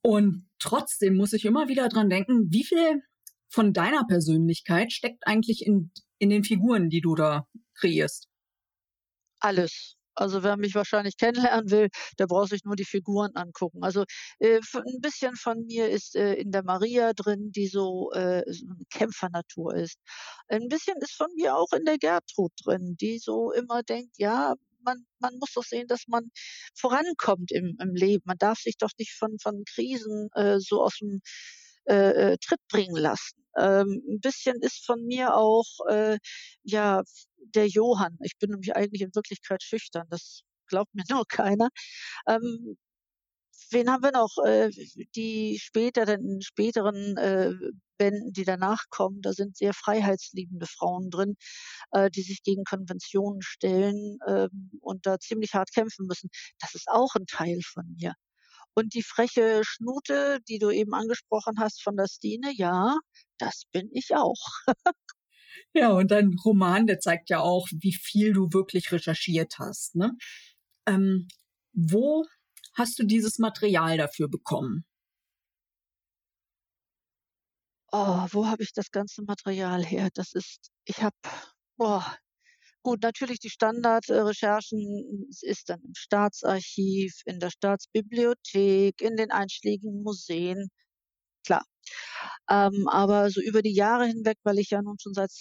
Und 0.06 0.48
trotzdem 0.60 1.18
muss 1.18 1.34
ich 1.34 1.46
immer 1.46 1.68
wieder 1.68 1.90
dran 1.90 2.12
denken, 2.12 2.52
wie 2.52 2.64
viel 2.64 3.02
von 3.50 3.74
deiner 3.74 4.06
Persönlichkeit 4.06 4.92
steckt 4.92 5.26
eigentlich 5.26 5.66
in, 5.66 5.90
in 6.20 6.30
den 6.30 6.44
Figuren, 6.44 6.92
die 6.92 7.02
du 7.02 7.16
da 7.16 7.48
kreierst? 7.74 8.28
Alles. 9.40 9.96
Also 10.14 10.44
wer 10.44 10.58
mich 10.58 10.76
wahrscheinlich 10.76 11.18
kennenlernen 11.58 11.72
will, 11.72 11.90
der 12.20 12.28
braucht 12.28 12.50
sich 12.50 12.64
nur 12.66 12.76
die 12.76 12.86
Figuren 12.86 13.32
angucken. 13.34 13.84
Also 13.84 14.04
äh, 14.38 14.60
ein 14.76 15.02
bisschen 15.02 15.36
von 15.38 15.66
mir 15.66 15.90
ist 15.90 16.16
äh, 16.16 16.36
in 16.36 16.52
der 16.52 16.64
Maria 16.64 17.14
drin, 17.14 17.52
die 17.52 17.66
so, 17.66 18.12
äh, 18.12 18.44
so 18.46 18.64
eine 18.68 18.86
Kämpfernatur 18.92 19.74
ist. 19.74 19.98
Ein 20.48 20.68
bisschen 20.68 20.98
ist 21.00 21.16
von 21.16 21.30
mir 21.36 21.56
auch 21.56 21.74
in 21.74 21.84
der 21.84 21.98
Gertrud 21.98 22.52
drin, 22.64 22.96
die 23.02 23.18
so 23.18 23.52
immer 23.54 23.82
denkt, 23.82 24.20
ja, 24.20 24.54
man, 24.86 25.06
man 25.20 25.36
muss 25.40 25.54
doch 25.54 25.64
sehen, 25.64 25.88
dass 25.88 26.08
man 26.08 26.32
vorankommt 26.76 27.52
im, 27.52 27.78
im 27.82 27.94
Leben. 27.96 28.24
Man 28.26 28.38
darf 28.38 28.60
sich 28.60 28.78
doch 28.78 28.92
nicht 29.00 29.14
von, 29.14 29.38
von 29.40 29.64
Krisen 29.66 30.30
äh, 30.36 30.60
so 30.60 30.82
aus 30.84 30.98
dem 31.00 31.22
äh, 31.88 32.34
äh, 32.34 32.38
Tritt 32.38 32.62
bringen 32.70 32.96
lassen. 32.96 33.46
Ähm, 33.58 34.02
ein 34.10 34.20
bisschen 34.20 34.62
ist 34.62 34.86
von 34.86 35.06
mir 35.06 35.36
auch 35.36 35.66
äh, 35.90 36.18
ja 36.64 37.04
der 37.54 37.68
Johann. 37.68 38.18
Ich 38.24 38.38
bin 38.40 38.52
nämlich 38.52 38.76
eigentlich 38.76 39.02
in 39.02 39.16
Wirklichkeit 39.16 39.64
schüchtern. 39.64 40.08
Das 40.10 40.42
glaubt 40.68 40.94
mir 40.96 41.04
nur 41.12 41.26
keiner. 41.28 41.70
Ähm, 42.28 42.78
wen 43.72 43.90
haben 43.92 44.04
wir 44.04 44.12
noch? 44.12 44.38
Äh, 44.46 44.72
die 45.16 45.60
später, 45.60 46.08
in 46.08 46.42
späteren 46.42 47.18
äh, 47.18 47.54
Bänden, 47.98 48.34
die 48.34 48.44
danach 48.46 48.84
kommen, 48.90 49.22
da 49.22 49.34
sind 49.34 49.58
sehr 49.58 49.74
freiheitsliebende 49.74 50.66
Frauen 50.66 51.10
drin, 51.10 51.36
äh, 51.92 52.10
die 52.10 52.22
sich 52.22 52.44
gegen 52.44 52.64
Konventionen 52.64 53.42
stellen 53.42 54.18
ähm, 54.28 54.72
und 54.82 55.06
da 55.06 55.20
ziemlich 55.20 55.54
hart 55.54 55.72
kämpfen 55.74 56.06
müssen. 56.08 56.30
Das 56.60 56.76
ist 56.76 56.88
auch 56.88 57.16
ein 57.16 57.26
Teil 57.26 57.60
von 57.64 57.86
mir. 58.00 58.14
Und 58.76 58.94
die 58.94 59.04
freche 59.04 59.62
Schnute, 59.64 60.40
die 60.50 60.60
du 60.60 60.70
eben 60.70 60.94
angesprochen 60.94 61.56
hast 61.60 61.82
von 61.82 61.96
der 61.96 62.08
Stine, 62.08 62.52
ja, 62.54 62.98
das 63.38 63.64
bin 63.72 63.90
ich 63.94 64.16
auch. 64.16 64.42
ja, 65.74 65.92
und 65.92 66.12
dein 66.12 66.36
Roman, 66.44 66.86
der 66.86 67.00
zeigt 67.00 67.30
ja 67.30 67.40
auch, 67.40 67.68
wie 67.72 67.94
viel 67.94 68.34
du 68.34 68.52
wirklich 68.52 68.92
recherchiert 68.92 69.60
hast. 69.60 69.96
Ne? 69.96 70.12
Ähm, 70.86 71.30
wo 71.72 72.26
hast 72.74 73.00
du 73.00 73.06
dieses 73.06 73.40
Material 73.40 73.98
dafür 73.98 74.28
bekommen? 74.28 74.86
Oh, 77.98 78.28
wo 78.32 78.46
habe 78.48 78.62
ich 78.64 78.74
das 78.74 78.92
ganze 78.92 79.24
Material 79.24 79.82
her? 79.86 80.10
Das 80.14 80.34
ist, 80.34 80.70
ich 80.84 81.02
habe, 81.02 81.16
boah, 81.78 82.06
gut, 82.84 83.02
natürlich 83.04 83.40
die 83.40 83.50
Standardrecherchen 83.50 85.28
ist 85.42 85.70
dann 85.70 85.82
im 85.82 85.94
Staatsarchiv, 85.96 87.14
in 87.26 87.40
der 87.40 87.52
Staatsbibliothek, 87.52 89.02
in 89.02 89.16
den 89.18 89.32
einschlägigen 89.32 90.04
Museen, 90.04 90.70
klar. 91.46 91.66
Ähm, 92.50 92.88
aber 92.90 93.32
so 93.32 93.42
über 93.42 93.62
die 93.62 93.76
Jahre 93.76 94.08
hinweg, 94.08 94.38
weil 94.44 94.60
ich 94.60 94.72
ja 94.72 94.82
nun 94.82 94.98
schon 95.00 95.14
seit 95.14 95.32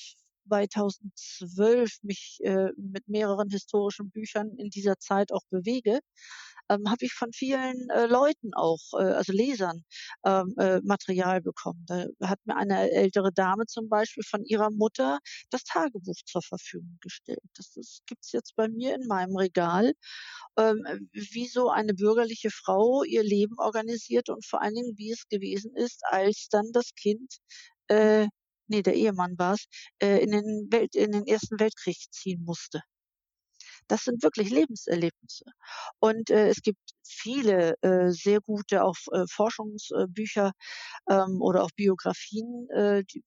2012 0.49 1.99
mich 2.03 2.39
äh, 2.45 2.71
mit 2.77 3.09
mehreren 3.09 3.51
historischen 3.51 4.11
Büchern 4.11 4.51
in 4.59 4.71
dieser 4.71 4.99
Zeit 4.99 5.33
auch 5.33 5.43
bewege, 5.51 6.01
ähm, 6.69 6.89
habe 6.91 7.05
ich 7.05 7.13
von 7.13 7.33
vielen 7.33 7.89
äh, 7.91 8.07
Leuten 8.07 8.55
auch, 8.55 8.81
äh, 8.95 9.03
also 9.03 9.33
Lesern, 9.33 9.85
ähm, 10.25 10.55
äh, 10.59 10.81
Material 10.83 11.41
bekommen. 11.41 11.85
Da 11.87 12.07
hat 12.23 12.41
mir 12.45 12.57
eine 12.57 12.91
ältere 12.91 13.33
Dame 13.33 13.67
zum 13.67 13.89
Beispiel 13.89 14.23
von 14.29 14.45
ihrer 14.45 14.71
Mutter 14.71 15.19
das 15.51 15.65
Tagebuch 15.65 16.17
zur 16.27 16.43
Verfügung 16.43 16.99
gestellt. 17.01 17.41
Das, 17.57 17.73
das 17.75 18.01
gibt's 18.07 18.33
jetzt 18.33 18.57
bei 18.57 18.69
mir 18.69 18.95
in 18.95 19.07
meinem 19.07 19.37
Regal, 19.37 19.93
ähm, 20.59 21.09
wie 21.13 21.47
so 21.47 21.71
eine 21.71 21.95
bürgerliche 21.95 22.51
Frau 22.51 23.03
ihr 23.05 23.23
Leben 23.23 23.57
organisiert 23.59 24.29
und 24.29 24.45
vor 24.47 24.63
allen 24.63 24.75
Dingen, 24.75 24.95
wie 24.97 25.13
es 25.13 25.29
gewesen 25.29 25.75
ist, 25.75 26.03
als 26.07 26.49
dann 26.51 26.71
das 26.73 26.95
Kind 26.95 27.39
äh, 27.89 28.29
nee, 28.69 28.83
der 28.83 28.95
Ehemann 28.95 29.39
war's, 29.39 29.67
äh, 30.01 30.19
in 30.23 30.31
den 30.31 30.69
Welt, 30.71 30.95
in 30.95 31.13
den 31.13 31.27
Ersten 31.27 31.59
Weltkrieg 31.61 31.97
ziehen 32.11 32.43
musste. 32.45 32.83
Das 33.89 34.05
sind 34.05 34.23
wirklich 34.23 34.51
Lebenserlebnisse. 34.51 35.45
Und 36.01 36.31
äh, 36.31 36.49
es 36.49 36.63
gibt 36.63 36.81
viele 37.07 37.75
äh, 37.83 38.11
sehr 38.11 38.41
gute 38.41 38.85
auch 38.85 38.97
äh, 39.13 39.25
Forschungsbücher 39.31 40.53
ähm, 41.11 41.41
oder 41.43 41.65
auch 41.65 41.71
Biografien, 41.77 42.69
äh, 42.71 43.05
die 43.05 43.23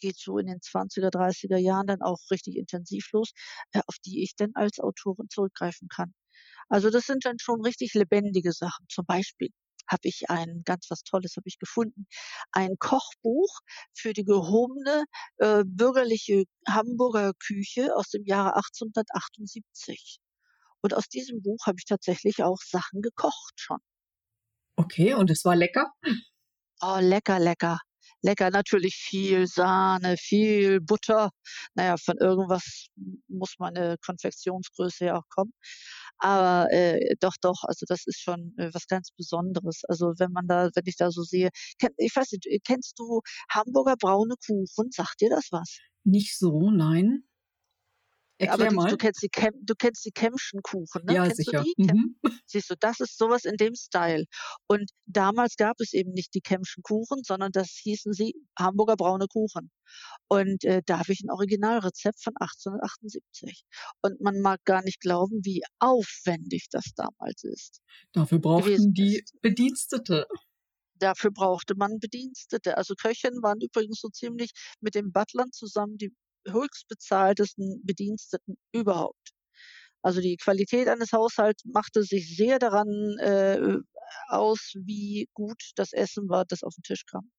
geht 0.00 0.18
so 0.18 0.38
in 0.38 0.46
den 0.46 0.60
20er, 0.60 1.10
30er 1.10 1.58
Jahren 1.58 1.86
dann 1.86 2.02
auch 2.02 2.18
richtig 2.30 2.56
intensiv 2.56 3.10
los, 3.12 3.32
äh, 3.72 3.80
auf 3.86 3.96
die 4.04 4.22
ich 4.22 4.34
dann 4.36 4.50
als 4.54 4.80
Autorin 4.80 5.28
zurückgreifen 5.30 5.88
kann. 5.88 6.14
Also 6.68 6.90
das 6.90 7.06
sind 7.06 7.24
dann 7.26 7.38
schon 7.40 7.62
richtig 7.62 7.94
lebendige 7.94 8.52
Sachen. 8.52 8.86
Zum 8.88 9.04
Beispiel 9.06 9.50
habe 9.88 10.08
ich 10.08 10.30
ein 10.30 10.62
ganz 10.64 10.86
was 10.90 11.02
Tolles 11.02 11.36
habe 11.36 11.48
ich 11.48 11.58
gefunden, 11.58 12.06
ein 12.52 12.76
Kochbuch 12.78 13.60
für 13.94 14.12
die 14.12 14.24
gehobene 14.24 15.04
äh, 15.38 15.64
bürgerliche 15.66 16.44
Hamburger 16.68 17.32
Küche 17.34 17.94
aus 17.96 18.08
dem 18.10 18.24
Jahre 18.24 18.56
1878. 18.56 20.18
Und 20.82 20.94
aus 20.94 21.08
diesem 21.08 21.42
Buch 21.42 21.66
habe 21.66 21.76
ich 21.78 21.84
tatsächlich 21.84 22.42
auch 22.42 22.58
Sachen 22.62 23.02
gekocht 23.02 23.54
schon. 23.56 23.78
Okay, 24.76 25.14
und 25.14 25.30
es 25.30 25.44
war 25.44 25.56
lecker? 25.56 25.92
Oh, 26.80 26.98
lecker, 27.00 27.38
lecker. 27.38 27.78
Lecker, 28.22 28.50
natürlich 28.50 28.96
viel 28.96 29.46
Sahne, 29.46 30.16
viel 30.18 30.80
Butter. 30.80 31.30
Naja, 31.74 31.96
von 31.96 32.16
irgendwas 32.18 32.88
muss 33.28 33.54
meine 33.58 33.96
Konfektionsgröße 34.04 35.06
ja 35.06 35.16
auch 35.16 35.28
kommen. 35.28 35.52
Aber 36.20 36.70
äh, 36.72 37.16
doch, 37.20 37.34
doch, 37.40 37.64
also 37.64 37.86
das 37.88 38.02
ist 38.06 38.20
schon 38.20 38.54
äh, 38.58 38.70
was 38.72 38.86
ganz 38.86 39.10
Besonderes. 39.16 39.82
Also 39.88 40.12
wenn 40.18 40.32
man 40.32 40.46
da, 40.46 40.68
wenn 40.74 40.84
ich 40.86 40.96
da 40.96 41.10
so 41.10 41.22
sehe, 41.22 41.50
kenn, 41.78 41.90
ich 41.96 42.14
weiß 42.14 42.32
nicht, 42.32 42.46
kennst 42.64 42.98
du 42.98 43.20
Hamburger 43.50 43.96
braune 43.96 44.34
Kuchen? 44.46 44.90
Sagt 44.90 45.20
dir 45.20 45.30
das 45.30 45.48
was? 45.50 45.78
Nicht 46.04 46.38
so, 46.38 46.70
nein. 46.70 47.24
Erklär 48.40 48.68
aber 48.68 48.74
mal. 48.74 48.90
Du, 48.90 48.96
kennst 48.96 49.22
die 49.22 49.28
Kem, 49.28 49.52
du 49.62 49.74
kennst 49.74 50.04
die 50.04 50.12
Kemschen 50.12 50.62
Kuchen, 50.62 51.04
ne? 51.04 51.14
Ja, 51.14 51.24
kennst 51.24 51.36
sicher. 51.36 51.62
Mhm. 51.76 52.16
Siehst 52.46 52.70
du, 52.70 52.74
das 52.80 53.00
ist 53.00 53.18
sowas 53.18 53.44
in 53.44 53.56
dem 53.56 53.74
Style. 53.74 54.24
Und 54.66 54.90
damals 55.04 55.56
gab 55.56 55.78
es 55.78 55.92
eben 55.92 56.12
nicht 56.12 56.34
die 56.34 56.40
Kemschen 56.40 56.82
Kuchen, 56.82 57.22
sondern 57.22 57.52
das 57.52 57.68
hießen 57.82 58.14
sie 58.14 58.34
Hamburger 58.58 58.96
braune 58.96 59.26
Kuchen. 59.26 59.70
Und 60.28 60.64
äh, 60.64 60.80
da 60.86 61.00
habe 61.00 61.12
ich 61.12 61.20
ein 61.22 61.30
Originalrezept 61.30 62.22
von 62.22 62.32
1878. 62.38 63.64
Und 64.00 64.20
man 64.22 64.40
mag 64.40 64.64
gar 64.64 64.82
nicht 64.82 65.00
glauben, 65.00 65.40
wie 65.44 65.62
aufwendig 65.78 66.68
das 66.70 66.94
damals 66.96 67.44
ist. 67.44 67.80
Dafür 68.12 68.38
brauchten 68.38 68.94
die 68.94 69.22
Bedienstete 69.42 70.26
dafür 71.00 71.30
brauchte 71.30 71.74
man 71.74 71.98
Bedienstete. 71.98 72.76
Also 72.76 72.94
Köchinnen 72.94 73.42
waren 73.42 73.60
übrigens 73.60 74.00
so 74.00 74.08
ziemlich 74.08 74.50
mit 74.80 74.94
den 74.94 75.12
Butlern 75.12 75.50
zusammen 75.50 75.96
die 75.96 76.12
höchstbezahltesten 76.46 77.82
Bediensteten 77.84 78.56
überhaupt. 78.72 79.30
Also 80.02 80.20
die 80.20 80.36
Qualität 80.36 80.88
eines 80.88 81.12
Haushalts 81.12 81.64
machte 81.66 82.02
sich 82.02 82.34
sehr 82.36 82.58
daran 82.58 82.88
äh, 83.18 83.78
aus, 84.28 84.72
wie 84.74 85.28
gut 85.34 85.62
das 85.76 85.92
Essen 85.92 86.28
war, 86.28 86.44
das 86.46 86.62
auf 86.62 86.74
den 86.74 86.82
Tisch 86.82 87.04
kam. 87.06 87.30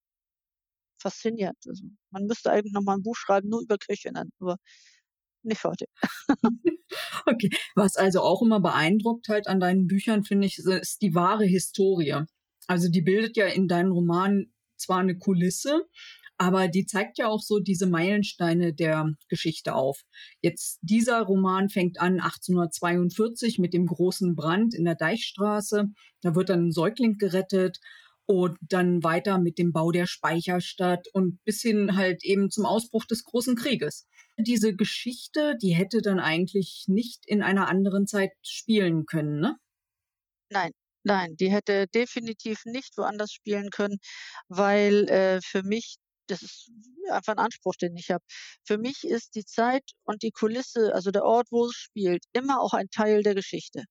Faszinierend. 1.01 1.57
Also 1.67 1.83
man 2.11 2.25
müsste 2.25 2.51
eigentlich 2.51 2.73
noch 2.73 2.83
mal 2.83 2.95
ein 2.95 3.03
Buch 3.03 3.15
schreiben, 3.15 3.49
nur 3.49 3.61
über 3.61 3.77
Köchinnen, 3.77 4.31
aber 4.39 4.57
nicht 5.43 5.63
heute. 5.63 5.85
okay. 7.25 7.49
Was 7.75 7.95
also 7.95 8.21
auch 8.21 8.43
immer 8.43 8.59
beeindruckt 8.59 9.27
halt 9.27 9.47
an 9.47 9.59
deinen 9.59 9.87
Büchern, 9.87 10.23
finde 10.23 10.45
ich, 10.45 10.59
ist 10.59 11.01
die 11.01 11.15
wahre 11.15 11.45
Historie. 11.45 12.25
Also 12.67 12.89
die 12.89 13.01
bildet 13.01 13.37
ja 13.37 13.47
in 13.47 13.67
deinen 13.67 13.91
Romanen 13.91 14.53
zwar 14.77 14.99
eine 14.99 15.17
Kulisse, 15.17 15.87
aber 16.41 16.67
die 16.67 16.87
zeigt 16.87 17.19
ja 17.19 17.27
auch 17.27 17.43
so 17.43 17.59
diese 17.59 17.85
Meilensteine 17.85 18.73
der 18.73 19.13
Geschichte 19.29 19.75
auf. 19.75 20.01
Jetzt 20.41 20.79
dieser 20.81 21.21
Roman 21.21 21.69
fängt 21.69 22.01
an 22.01 22.19
1842 22.19 23.59
mit 23.59 23.75
dem 23.75 23.85
großen 23.85 24.35
Brand 24.35 24.73
in 24.73 24.85
der 24.85 24.95
Deichstraße. 24.95 25.89
Da 26.23 26.33
wird 26.33 26.49
dann 26.49 26.69
ein 26.69 26.71
Säugling 26.71 27.19
gerettet 27.19 27.77
und 28.25 28.57
dann 28.61 29.03
weiter 29.03 29.37
mit 29.37 29.59
dem 29.59 29.71
Bau 29.71 29.91
der 29.91 30.07
Speicherstadt 30.07 31.07
und 31.13 31.37
bis 31.43 31.61
hin 31.61 31.95
halt 31.95 32.23
eben 32.23 32.49
zum 32.49 32.65
Ausbruch 32.65 33.05
des 33.05 33.23
großen 33.23 33.55
Krieges. 33.55 34.07
Diese 34.39 34.75
Geschichte, 34.75 35.55
die 35.61 35.75
hätte 35.75 36.01
dann 36.01 36.19
eigentlich 36.19 36.85
nicht 36.87 37.21
in 37.27 37.43
einer 37.43 37.67
anderen 37.67 38.07
Zeit 38.07 38.31
spielen 38.41 39.05
können, 39.05 39.39
ne? 39.41 39.57
Nein, 40.49 40.71
Nein, 41.03 41.35
die 41.35 41.51
hätte 41.51 41.87
definitiv 41.87 42.61
nicht 42.65 42.95
woanders 42.97 43.31
spielen 43.31 43.71
können, 43.71 43.97
weil 44.49 45.09
äh, 45.09 45.39
für 45.41 45.63
mich 45.63 45.95
das 46.31 46.41
ist 46.41 46.71
einfach 47.09 47.33
ein 47.33 47.39
Anspruch, 47.39 47.75
den 47.75 47.95
ich 47.95 48.09
habe. 48.09 48.23
Für 48.65 48.77
mich 48.77 49.03
ist 49.03 49.35
die 49.35 49.45
Zeit 49.45 49.83
und 50.03 50.23
die 50.23 50.31
Kulisse, 50.31 50.93
also 50.93 51.11
der 51.11 51.23
Ort, 51.25 51.47
wo 51.51 51.65
es 51.65 51.75
spielt, 51.75 52.23
immer 52.33 52.61
auch 52.61 52.73
ein 52.73 52.89
Teil 52.89 53.23
der 53.23 53.35
Geschichte. 53.35 53.83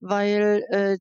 Weil 0.00 0.64
äh, 0.70 0.98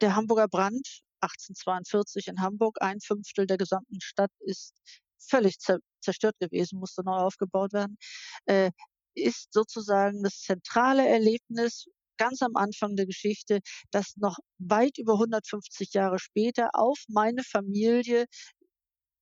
der 0.00 0.16
Hamburger 0.16 0.48
Brand 0.48 0.86
1842 1.20 2.28
in 2.28 2.40
Hamburg, 2.40 2.76
ein 2.80 3.00
Fünftel 3.00 3.46
der 3.46 3.58
gesamten 3.58 4.00
Stadt 4.00 4.30
ist 4.40 4.74
völlig 5.18 5.58
zer 5.58 5.78
zerstört 6.00 6.36
gewesen, 6.38 6.78
musste 6.78 7.02
neu 7.04 7.16
aufgebaut 7.16 7.72
werden, 7.72 7.98
äh, 8.46 8.70
ist 9.14 9.52
sozusagen 9.52 10.22
das 10.22 10.40
zentrale 10.40 11.06
Erlebnis 11.06 11.86
ganz 12.18 12.42
am 12.42 12.56
Anfang 12.56 12.96
der 12.96 13.06
Geschichte, 13.06 13.60
das 13.90 14.16
noch 14.16 14.38
weit 14.58 14.98
über 14.98 15.14
150 15.14 15.92
Jahre 15.94 16.18
später 16.18 16.70
auf 16.74 16.98
meine 17.08 17.42
Familie 17.44 18.26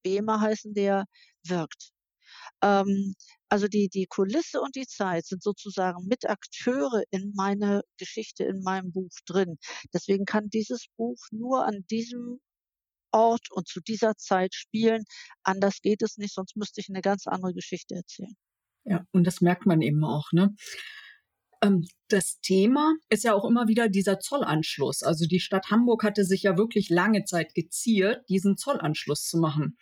Bema 0.06 0.40
heißen 0.40 0.72
der, 0.72 1.06
wirkt. 1.48 1.90
Ähm, 2.62 3.14
also 3.48 3.66
die, 3.66 3.88
die 3.88 4.06
Kulisse 4.06 4.60
und 4.60 4.76
die 4.76 4.86
Zeit 4.86 5.26
sind 5.26 5.42
sozusagen 5.42 6.06
Mitakteure 6.06 7.02
in 7.10 7.32
meiner 7.34 7.82
Geschichte, 7.98 8.44
in 8.44 8.62
meinem 8.62 8.92
Buch 8.92 9.10
drin. 9.26 9.56
Deswegen 9.92 10.24
kann 10.24 10.48
dieses 10.48 10.86
Buch 10.96 11.18
nur 11.32 11.66
an 11.66 11.84
diesem 11.90 12.38
Ort 13.12 13.50
und 13.50 13.66
zu 13.66 13.80
dieser 13.80 14.16
Zeit 14.16 14.54
spielen. 14.54 15.04
Anders 15.42 15.80
geht 15.82 16.02
es 16.02 16.18
nicht, 16.18 16.34
sonst 16.34 16.56
müsste 16.56 16.80
ich 16.80 16.88
eine 16.88 17.00
ganz 17.00 17.26
andere 17.26 17.52
Geschichte 17.52 17.96
erzählen. 17.96 18.36
Ja, 18.84 19.04
und 19.10 19.26
das 19.26 19.40
merkt 19.40 19.66
man 19.66 19.82
eben 19.82 20.04
auch, 20.04 20.30
ne? 20.32 20.54
Ähm, 21.62 21.86
das 22.08 22.40
Thema 22.40 22.94
ist 23.08 23.24
ja 23.24 23.34
auch 23.34 23.44
immer 23.44 23.68
wieder 23.68 23.88
dieser 23.88 24.20
Zollanschluss. 24.20 25.02
Also 25.02 25.26
die 25.26 25.40
Stadt 25.40 25.70
Hamburg 25.70 26.04
hatte 26.04 26.24
sich 26.24 26.42
ja 26.42 26.56
wirklich 26.56 26.88
lange 26.90 27.24
Zeit 27.24 27.54
geziert, 27.54 28.28
diesen 28.28 28.56
Zollanschluss 28.56 29.26
zu 29.26 29.38
machen. 29.38 29.76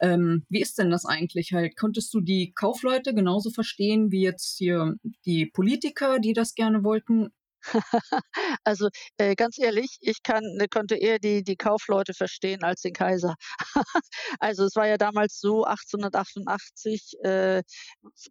Ähm, 0.00 0.44
wie 0.48 0.60
ist 0.60 0.78
denn 0.78 0.90
das 0.90 1.04
eigentlich 1.04 1.52
halt? 1.52 1.76
Konntest 1.76 2.14
du 2.14 2.20
die 2.20 2.52
Kaufleute 2.52 3.14
genauso 3.14 3.50
verstehen 3.50 4.12
wie 4.12 4.22
jetzt 4.22 4.56
hier 4.56 4.94
die 5.26 5.46
Politiker, 5.46 6.20
die 6.20 6.32
das 6.32 6.54
gerne 6.54 6.84
wollten? 6.84 7.30
Also, 8.64 8.88
äh, 9.18 9.34
ganz 9.34 9.58
ehrlich, 9.58 9.98
ich 10.00 10.22
kann 10.22 10.42
ne, 10.56 10.68
konnte 10.68 10.96
eher 10.96 11.18
die 11.18 11.42
die 11.44 11.56
Kaufleute 11.56 12.14
verstehen 12.14 12.62
als 12.64 12.82
den 12.82 12.92
Kaiser. 12.94 13.34
Also, 14.40 14.64
es 14.64 14.76
war 14.76 14.86
ja 14.88 14.96
damals 14.98 15.40
so, 15.40 15.64
1888, 15.64 17.14
äh, 17.24 17.62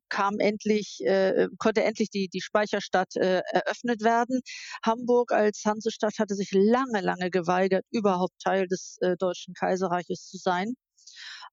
kam 0.10 0.40
endlich 0.40 1.00
äh, 1.06 1.48
konnte 1.58 1.84
endlich 1.84 2.10
die 2.10 2.30
die 2.30 2.42
Speicherstadt, 2.42 3.16
äh, 3.16 3.42
eröffnet 3.52 4.04
werden. 4.04 4.42
Hamburg 4.86 5.32
als 5.32 5.64
Hansestadt 5.66 6.20
hatte 6.20 6.36
sich 6.36 6.52
lange, 6.54 7.02
lange 7.02 7.30
geweigert, 7.32 7.86
überhaupt 7.92 8.40
Teil 8.44 8.68
des, 8.68 8.98
äh, 9.02 9.16
Deutschen 9.18 9.54
Kaiserreiches 9.54 10.28
zu 10.30 10.38
sein. 10.38 10.76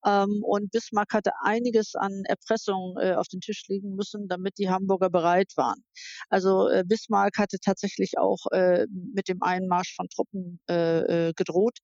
Ähm, 0.04 0.42
und 0.42 0.70
Bismarck 0.70 1.12
hatte 1.12 1.32
einiges 1.42 1.94
an 1.94 2.22
Erpressung 2.26 2.96
äh, 2.98 3.14
auf 3.14 3.28
den 3.28 3.40
Tisch 3.40 3.66
legen 3.68 3.94
müssen, 3.94 4.28
damit 4.28 4.58
die 4.58 4.70
Hamburger 4.70 5.10
bereit 5.10 5.52
waren. 5.56 5.84
Also 6.28 6.68
äh, 6.68 6.84
Bismarck 6.86 7.38
hatte 7.38 7.58
tatsächlich 7.58 8.18
auch 8.18 8.46
äh, 8.52 8.86
mit 9.14 9.28
dem 9.28 9.42
Einmarsch 9.42 9.94
von 9.96 10.08
Truppen 10.08 10.60
äh, 10.68 11.28
äh, 11.28 11.32
gedroht, 11.34 11.78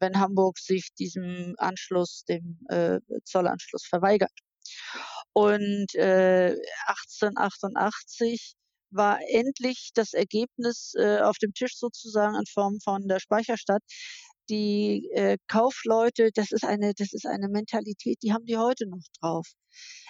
wenn 0.00 0.18
Hamburg 0.18 0.58
sich 0.58 0.94
diesem 0.98 1.54
Anschluss, 1.58 2.24
dem 2.24 2.58
äh, 2.68 3.00
Zollanschluss 3.24 3.86
verweigert. 3.86 4.32
Und 5.32 5.94
1888 5.94 8.56
war 8.96 9.20
endlich 9.28 9.90
das 9.94 10.12
Ergebnis 10.12 10.94
äh, 10.98 11.20
auf 11.20 11.38
dem 11.38 11.52
Tisch 11.54 11.76
sozusagen 11.76 12.36
in 12.36 12.46
Form 12.46 12.78
von 12.82 13.08
der 13.08 13.20
Speicherstadt, 13.20 13.82
die 14.48 15.08
äh, 15.12 15.38
Kaufleute, 15.48 16.30
das 16.34 16.52
ist 16.52 16.64
eine, 16.64 16.94
das 16.94 17.12
ist 17.12 17.26
eine 17.26 17.48
Mentalität, 17.48 18.18
die 18.22 18.32
haben 18.32 18.46
die 18.46 18.56
heute 18.58 18.88
noch 18.88 19.02
drauf. 19.20 19.46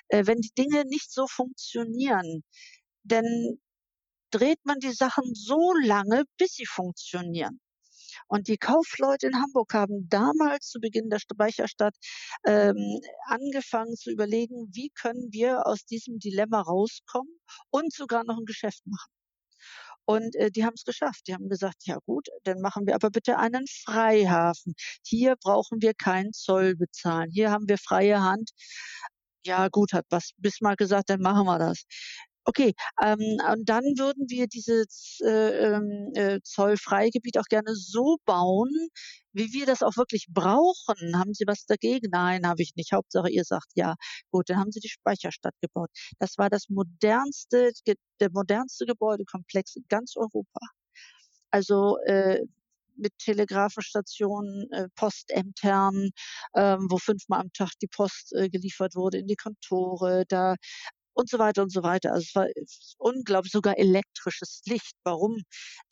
Äh, 0.09 0.27
wenn 0.27 0.41
die 0.41 0.53
Dinge 0.57 0.85
nicht 0.87 1.13
so 1.13 1.27
funktionieren, 1.27 2.43
dann 3.05 3.59
dreht 4.31 4.61
man 4.65 4.79
die 4.81 4.93
Sachen 4.93 5.35
so 5.35 5.73
lange, 5.85 6.25
bis 6.39 6.55
sie 6.55 6.67
funktionieren. 6.67 7.61
Und 8.29 8.49
die 8.49 8.59
Kaufleute 8.59 9.29
in 9.29 9.37
Hamburg 9.37 9.73
haben 9.75 10.09
damals 10.09 10.69
zu 10.69 10.81
Beginn 10.81 11.11
der 11.11 11.19
Speicherstadt 11.19 11.95
ähm, 12.47 13.01
angefangen 13.27 13.97
zu 13.97 14.11
überlegen, 14.11 14.69
wie 14.73 14.91
können 14.91 15.29
wir 15.31 15.67
aus 15.67 15.85
diesem 15.85 16.19
Dilemma 16.19 16.61
rauskommen 16.61 17.39
und 17.71 17.93
sogar 17.93 18.25
noch 18.25 18.39
ein 18.39 18.45
Geschäft 18.45 18.87
machen. 18.87 19.11
Und 20.07 20.37
äh, 20.37 20.51
die 20.51 20.65
haben 20.65 20.75
es 20.75 20.85
geschafft. 20.85 21.27
Die 21.27 21.35
haben 21.35 21.49
gesagt, 21.49 21.85
ja 21.87 21.99
gut, 22.07 22.29
dann 22.45 22.61
machen 22.61 22.87
wir 22.87 22.95
aber 22.95 23.11
bitte 23.11 23.39
einen 23.39 23.67
Freihafen. 23.67 24.75
Hier 25.05 25.37
brauchen 25.37 25.83
wir 25.83 25.95
keinen 25.95 26.33
Zoll 26.33 26.77
bezahlen. 26.77 27.31
Hier 27.31 27.51
haben 27.51 27.69
wir 27.69 27.79
freie 27.79 28.23
Hand. 28.23 28.51
Ja 29.45 29.69
gut, 29.69 29.93
hat 29.93 30.07
Bismarck 30.39 30.79
gesagt, 30.79 31.11
dann 31.11 31.21
machen 31.21 31.47
wir 31.47 31.59
das. 31.59 31.85
Okay, 32.49 32.75
ähm, 33.03 33.39
und 33.53 33.69
dann 33.69 33.83
würden 33.99 34.27
wir 34.29 34.47
dieses 34.47 35.19
äh, 35.25 35.75
ähm, 35.75 36.13
äh, 36.15 36.41
Zollfreigebiet 36.45 37.39
auch 37.39 37.47
gerne 37.49 37.75
so 37.75 38.19
bauen, 38.25 38.71
wie 39.33 39.53
wir 39.53 39.67
das 39.67 39.83
auch 39.83 39.97
wirklich 39.97 40.27
brauchen. 40.31 41.19
Haben 41.19 41.35
Sie 41.35 41.45
was 41.49 41.67
dagegen? 41.67 42.09
Nein, 42.13 42.47
habe 42.47 42.63
ich 42.63 42.77
nicht. 42.77 42.93
Hauptsache, 42.93 43.31
ihr 43.31 43.45
sagt 43.45 43.67
ja. 43.75 43.97
Gut, 44.31 44.49
dann 44.49 44.59
haben 44.59 44.71
Sie 44.71 44.79
die 44.81 44.89
Speicherstadt 44.89 45.55
gebaut. 45.61 45.91
Das 46.21 46.39
war 46.39 46.49
das 46.49 46.69
modernste, 46.69 47.73
der 48.21 48.31
modernste 48.33 48.87
Gebäudekomplex 48.87 49.75
in 49.77 49.85
ganz 49.89 50.15
Europa. 50.17 50.61
Also 51.51 51.99
äh, 52.07 52.43
mit 52.97 53.13
Telegrafenstationen, 53.19 54.71
äh, 54.73 54.89
Postämtern, 54.97 56.11
ähm, 56.55 56.87
wo 56.91 56.99
fünfmal 56.99 57.41
am 57.41 57.53
Tag 57.53 57.73
die 57.83 57.89
Post 57.89 58.33
äh, 58.35 58.49
geliefert 58.49 58.95
wurde 58.95 59.19
in 59.19 59.27
die 59.27 59.37
Kontore. 59.37 60.25
Da 60.29 60.57
und 61.17 61.29
so 61.31 61.39
weiter 61.39 61.63
und 61.63 61.73
so 61.73 61.83
weiter. 61.83 62.13
Also 62.13 62.25
es 62.27 62.35
war 62.37 62.47
unglaublich, 62.99 63.53
sogar 63.53 63.79
elektrisches 63.79 64.63
Licht. 64.67 64.95
Warum? 65.05 65.43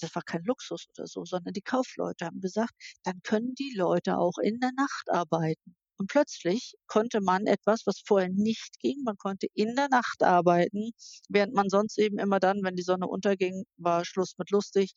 Das 0.00 0.14
war 0.14 0.23
kein 0.23 0.45
Luxus 0.45 0.87
oder 0.97 1.07
so, 1.07 1.25
sondern 1.25 1.54
die 1.54 1.62
Kaufleute 1.62 2.26
haben 2.26 2.40
gesagt, 2.40 2.75
dann 3.04 3.21
können 3.25 3.54
die 3.57 3.75
Leute 3.76 4.19
auch 4.19 4.38
in 4.43 4.61
der 4.61 4.73
Nacht 4.76 5.11
arbeiten. 5.11 5.76
Und 5.99 6.09
plötzlich 6.09 6.75
konnte 6.87 7.21
man 7.21 7.47
etwas, 7.47 7.83
was 7.87 8.01
vorher 8.05 8.29
nicht 8.29 8.81
ging, 8.81 9.03
man 9.05 9.17
konnte 9.17 9.47
in 9.55 9.75
der 9.77 9.89
Nacht 9.89 10.23
arbeiten, 10.23 10.91
während 11.29 11.55
man 11.55 11.69
sonst 11.69 11.99
eben 11.99 12.19
immer 12.19 12.41
dann, 12.41 12.63
wenn 12.63 12.77
die 12.77 12.83
Sonne 12.83 13.07
unterging, 13.07 13.65
war 13.77 14.05
Schluss 14.05 14.35
mit 14.39 14.51
lustig, 14.51 14.93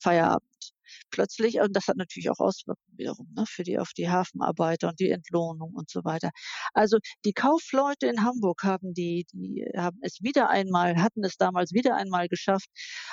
Feierabend. 0.00 0.74
Plötzlich, 1.10 1.60
und 1.60 1.74
das 1.74 1.88
hat 1.88 1.96
natürlich 1.96 2.30
auch 2.30 2.40
Auswirkungen 2.40 2.98
wiederum 2.98 3.32
ne, 3.34 3.44
für 3.46 3.62
die 3.62 3.78
auf 3.78 3.92
die 3.96 4.10
Hafenarbeiter 4.10 4.88
und 4.88 5.00
die 5.00 5.10
Entlohnung 5.10 5.72
und 5.74 5.90
so 5.90 6.04
weiter. 6.04 6.30
Also 6.74 6.98
die 7.24 7.32
Kaufleute 7.32 8.06
in 8.06 8.22
Hamburg 8.22 8.62
haben 8.64 8.92
die, 8.92 9.26
die 9.32 9.64
haben 9.76 9.98
es 10.02 10.20
wieder 10.20 10.50
einmal, 10.50 11.02
hatten 11.02 11.24
es 11.24 11.36
damals 11.36 11.72
wieder 11.72 11.96
einmal 11.96 12.28
geschafft, 12.28 12.68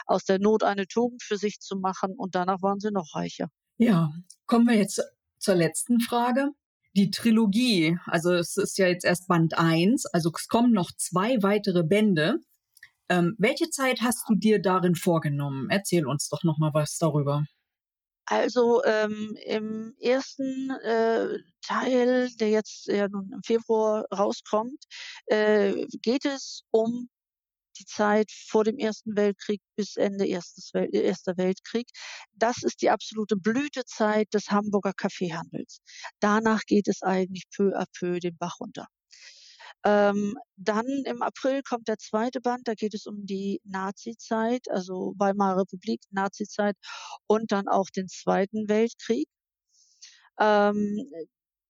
aus 0.06 0.26
der 0.26 0.40
Not 0.40 0.64
eine 0.64 0.86
Tugend 0.88 1.24
für 1.24 1.38
sich 1.38 1.60
zu 1.60 1.78
machen 1.78 2.14
und 2.18 2.36
danach 2.36 2.62
waren 2.62 2.80
sie 2.80 2.92
noch 2.92 3.16
reicher. 3.16 3.48
Ja, 3.78 4.12
kommen 4.48 4.68
wir 4.68 4.76
jetzt 4.76 5.02
zur 5.40 5.56
letzten 5.56 6.02
Frage 6.02 6.52
die 6.96 7.12
Trilogie, 7.12 7.98
also 8.06 8.34
es 8.34 8.58
ist 8.58 8.78
ja 8.78 8.88
jetzt 8.88 9.06
erst 9.06 9.28
Band 9.28 9.58
1, 9.58 10.06
also 10.08 10.32
es 10.38 10.48
kommen 10.48 10.74
noch 10.74 10.92
zwei 10.98 11.42
weitere 11.42 11.84
Bände. 11.84 12.40
Ähm, 13.10 13.36
welche 13.38 13.70
Zeit 13.70 14.02
hast 14.02 14.24
du 14.30 14.36
dir 14.36 14.62
darin 14.62 14.96
vorgenommen? 14.96 15.70
Erzähl 15.70 16.06
uns 16.06 16.30
doch 16.30 16.44
noch 16.44 16.58
mal 16.58 16.74
was 16.74 16.98
darüber. 16.98 17.44
Also 18.26 18.82
ähm, 18.86 19.36
im 19.46 19.94
ersten 20.00 20.70
äh, 20.84 21.40
Teil, 21.62 22.30
der 22.40 22.50
jetzt 22.50 22.88
ja 22.88 23.10
nun 23.10 23.30
im 23.34 23.44
Februar 23.44 24.06
rauskommt, 24.14 24.86
äh, 25.26 25.86
geht 26.02 26.24
es 26.26 26.64
um 26.72 27.10
die 27.82 27.86
Zeit 27.86 28.32
vor 28.32 28.64
dem 28.64 28.78
Ersten 28.78 29.16
Weltkrieg 29.16 29.62
bis 29.76 29.96
Ende 29.98 30.28
Erstes 30.28 30.72
Wel 30.74 30.90
Erster 30.94 31.38
Weltkrieg. 31.38 31.88
Das 32.34 32.64
ist 32.64 32.82
die 32.82 32.90
absolute 32.90 33.36
Blütezeit 33.36 34.34
des 34.34 34.50
Hamburger 34.52 34.94
Kaffeehandels. 34.94 35.80
Danach 36.20 36.62
geht 36.66 36.88
es 36.88 37.02
eigentlich 37.02 37.46
peu 37.56 37.76
à 37.78 37.86
peu 37.98 38.20
den 38.20 38.38
Bach 38.38 38.60
runter. 38.60 38.88
Ähm, 39.84 40.36
dann 40.58 40.86
im 41.06 41.22
April 41.24 41.62
kommt 41.64 41.88
der 41.88 41.98
zweite 41.98 42.40
Band, 42.40 42.68
da 42.68 42.76
geht 42.76 42.94
es 42.94 43.08
um 43.08 43.26
die 43.26 43.62
Nazi-Zeit, 43.64 44.70
also 44.70 45.14
Weimarer 45.18 45.62
Republik, 45.62 46.02
Nazi-Zeit 46.12 46.76
und 47.28 47.52
dann 47.52 47.68
auch 47.68 47.90
den 47.90 48.08
Zweiten 48.08 48.70
Weltkrieg. 48.70 49.28
Ähm, 50.40 51.10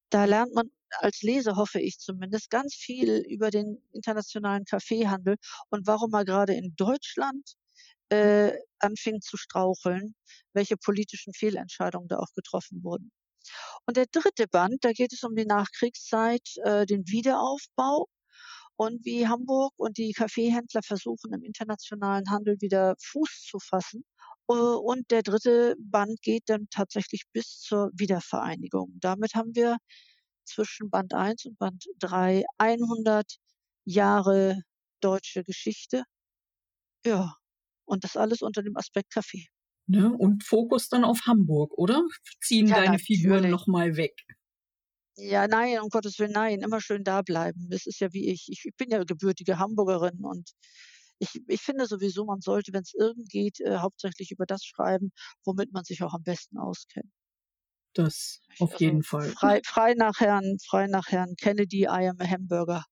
da 0.10 0.26
lernt 0.26 0.54
man 0.54 0.70
als 1.00 1.22
Leser 1.22 1.56
hoffe 1.56 1.80
ich 1.80 2.00
zumindest 2.00 2.50
ganz 2.50 2.74
viel 2.76 3.24
über 3.30 3.50
den 3.52 3.82
internationalen 3.94 4.66
Kaffeehandel 4.66 5.38
und 5.70 5.88
warum 5.88 6.14
er 6.14 6.26
gerade 6.26 6.54
in 6.54 6.74
Deutschland 6.76 7.54
äh, 8.10 8.54
anfing 8.80 9.22
zu 9.22 9.38
straucheln, 9.38 10.16
welche 10.54 10.78
politischen 10.78 11.34
Fehlentscheidungen 11.34 12.08
da 12.08 12.18
auch 12.20 12.34
getroffen 12.36 12.84
wurden. 12.84 13.12
Und 13.86 13.98
der 13.98 14.06
dritte 14.12 14.48
Band, 14.48 14.78
da 14.82 14.92
geht 14.92 15.14
es 15.14 15.24
um 15.24 15.36
die 15.36 15.46
Nachkriegszeit, 15.46 16.48
äh, 16.64 16.86
den 16.86 17.08
Wiederaufbau 17.08 18.08
und 18.76 19.06
wie 19.06 19.28
Hamburg 19.28 19.74
und 19.78 19.98
die 19.98 20.14
Kaffeehändler 20.14 20.82
versuchen, 20.84 21.34
im 21.34 21.44
internationalen 21.44 22.30
Handel 22.30 22.58
wieder 22.62 22.96
Fuß 23.00 23.48
zu 23.50 23.60
fassen. 23.60 24.04
Äh, 24.50 24.54
und 24.54 25.12
der 25.12 25.24
dritte 25.24 25.76
Band 25.80 26.22
geht 26.22 26.44
dann 26.50 26.68
tatsächlich 26.72 27.24
bis 27.34 27.60
zur 27.60 27.92
Wiedervereinigung. 27.96 28.94
Damit 29.00 29.36
haben 29.36 29.56
wir 29.56 29.78
zwischen 30.54 30.90
Band 30.90 31.14
1 31.14 31.46
und 31.46 31.58
Band 31.58 31.86
3 32.00 32.44
100 32.58 33.38
Jahre 33.86 34.62
deutsche 35.02 35.44
Geschichte. 35.44 36.04
Ja, 37.06 37.36
und 37.86 38.04
das 38.04 38.16
alles 38.16 38.42
unter 38.42 38.62
dem 38.62 38.78
Aspekt 38.78 39.12
Kaffee. 39.12 39.48
Ne? 39.88 40.16
Und 40.16 40.44
Fokus 40.44 40.88
dann 40.90 41.04
auf 41.04 41.22
Hamburg, 41.26 41.74
oder? 41.78 42.04
Ziehen 42.42 42.68
ja, 42.68 42.76
deine 42.76 42.92
natürlich. 42.92 43.22
Figuren 43.22 43.50
nochmal 43.50 43.98
weg. 43.98 44.14
Ja, 45.18 45.48
nein, 45.48 45.80
um 45.82 45.90
Gottes 45.90 46.18
Willen, 46.20 46.32
nein, 46.32 46.62
immer 46.62 46.80
schön 46.80 47.04
da 47.04 47.22
bleiben. 47.22 47.68
Das 47.70 47.86
ist 47.86 48.00
ja 48.00 48.14
wie 48.14 48.30
ich. 48.30 48.48
Ich, 48.50 48.64
ich 48.66 48.76
bin 48.78 48.90
ja 48.90 49.04
gebürtige 49.04 49.60
Hamburgerin 49.60 50.24
und 50.24 50.52
ich, 51.20 51.30
ich 51.48 51.62
finde 51.62 51.86
sowieso, 51.86 52.26
man 52.26 52.42
sollte, 52.42 52.74
wenn 52.74 52.82
es 52.82 52.94
irgend 52.98 53.30
geht, 53.30 53.60
äh, 53.60 53.78
hauptsächlich 53.78 54.32
über 54.32 54.46
das 54.46 54.64
schreiben, 54.64 55.12
womit 55.46 55.72
man 55.74 55.84
sich 55.84 56.02
auch 56.04 56.14
am 56.14 56.24
besten 56.24 56.58
auskennt. 56.58 57.12
Das 57.94 58.42
auf 58.60 58.72
also 58.74 58.84
jeden 58.84 59.04
Fall. 59.04 59.30
Frei, 59.32 59.62
frei 59.66 59.94
nach 59.96 60.20
Herrn, 60.20 60.58
frei 60.66 60.88
nach 60.88 61.08
Herrn 61.08 61.36
Kennedy, 61.36 61.84
I 61.84 62.10
am 62.10 62.20
a 62.20 62.26
Hamburger. 62.26 62.86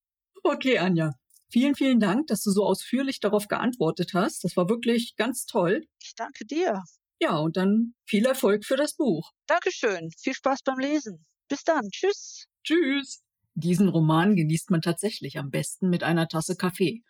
Okay, 0.44 0.78
Anja. 0.78 1.14
Vielen, 1.52 1.76
vielen 1.76 2.00
Dank, 2.00 2.28
dass 2.28 2.44
du 2.44 2.52
so 2.52 2.64
ausführlich 2.64 3.20
darauf 3.20 3.48
geantwortet 3.48 4.14
hast. 4.14 4.44
Das 4.44 4.56
war 4.56 4.70
wirklich 4.70 5.16
ganz 5.16 5.46
toll. 5.46 5.84
Ich 6.00 6.14
danke 6.16 6.46
dir. 6.46 6.84
Ja, 7.20 7.38
und 7.38 7.58
dann 7.58 7.96
viel 8.06 8.26
Erfolg 8.26 8.66
für 8.66 8.78
das 8.78 8.96
Buch. 8.96 9.32
Dankeschön. 9.48 10.12
Viel 10.18 10.34
Spaß 10.34 10.62
beim 10.64 10.80
Lesen. 10.80 11.26
Bis 11.48 11.64
dann. 11.64 11.90
Tschüss. 11.90 12.46
Tschüss. 12.64 13.24
Diesen 13.56 13.90
Roman 13.90 14.36
genießt 14.36 14.70
man 14.70 14.82
tatsächlich 14.82 15.38
am 15.38 15.50
besten 15.50 15.90
mit 15.90 16.04
einer 16.04 16.28
Tasse 16.28 16.56
Kaffee. 16.56 17.04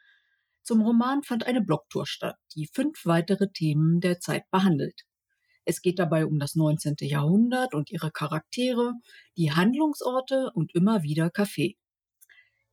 Zum 0.63 0.82
Roman 0.82 1.21
fand 1.23 1.45
eine 1.45 1.62
Blogtour 1.62 2.08
statt, 2.08 2.38
die 2.56 2.69
fünf 2.73 3.06
weitere 3.06 3.52
Themen 3.52 3.99
der 3.99 4.19
Zeit 4.19 4.49
behandelt. 4.52 5.02
Es 5.69 5.82
geht 5.84 5.99
dabei 5.99 6.25
um 6.25 6.39
das 6.39 6.55
19. 6.55 6.95
Jahrhundert 7.01 7.75
und 7.75 7.91
ihre 7.91 8.10
Charaktere, 8.10 8.95
die 9.38 9.51
Handlungsorte 9.51 10.49
und 10.55 10.73
immer 10.73 11.03
wieder 11.03 11.29
Kaffee. 11.29 11.77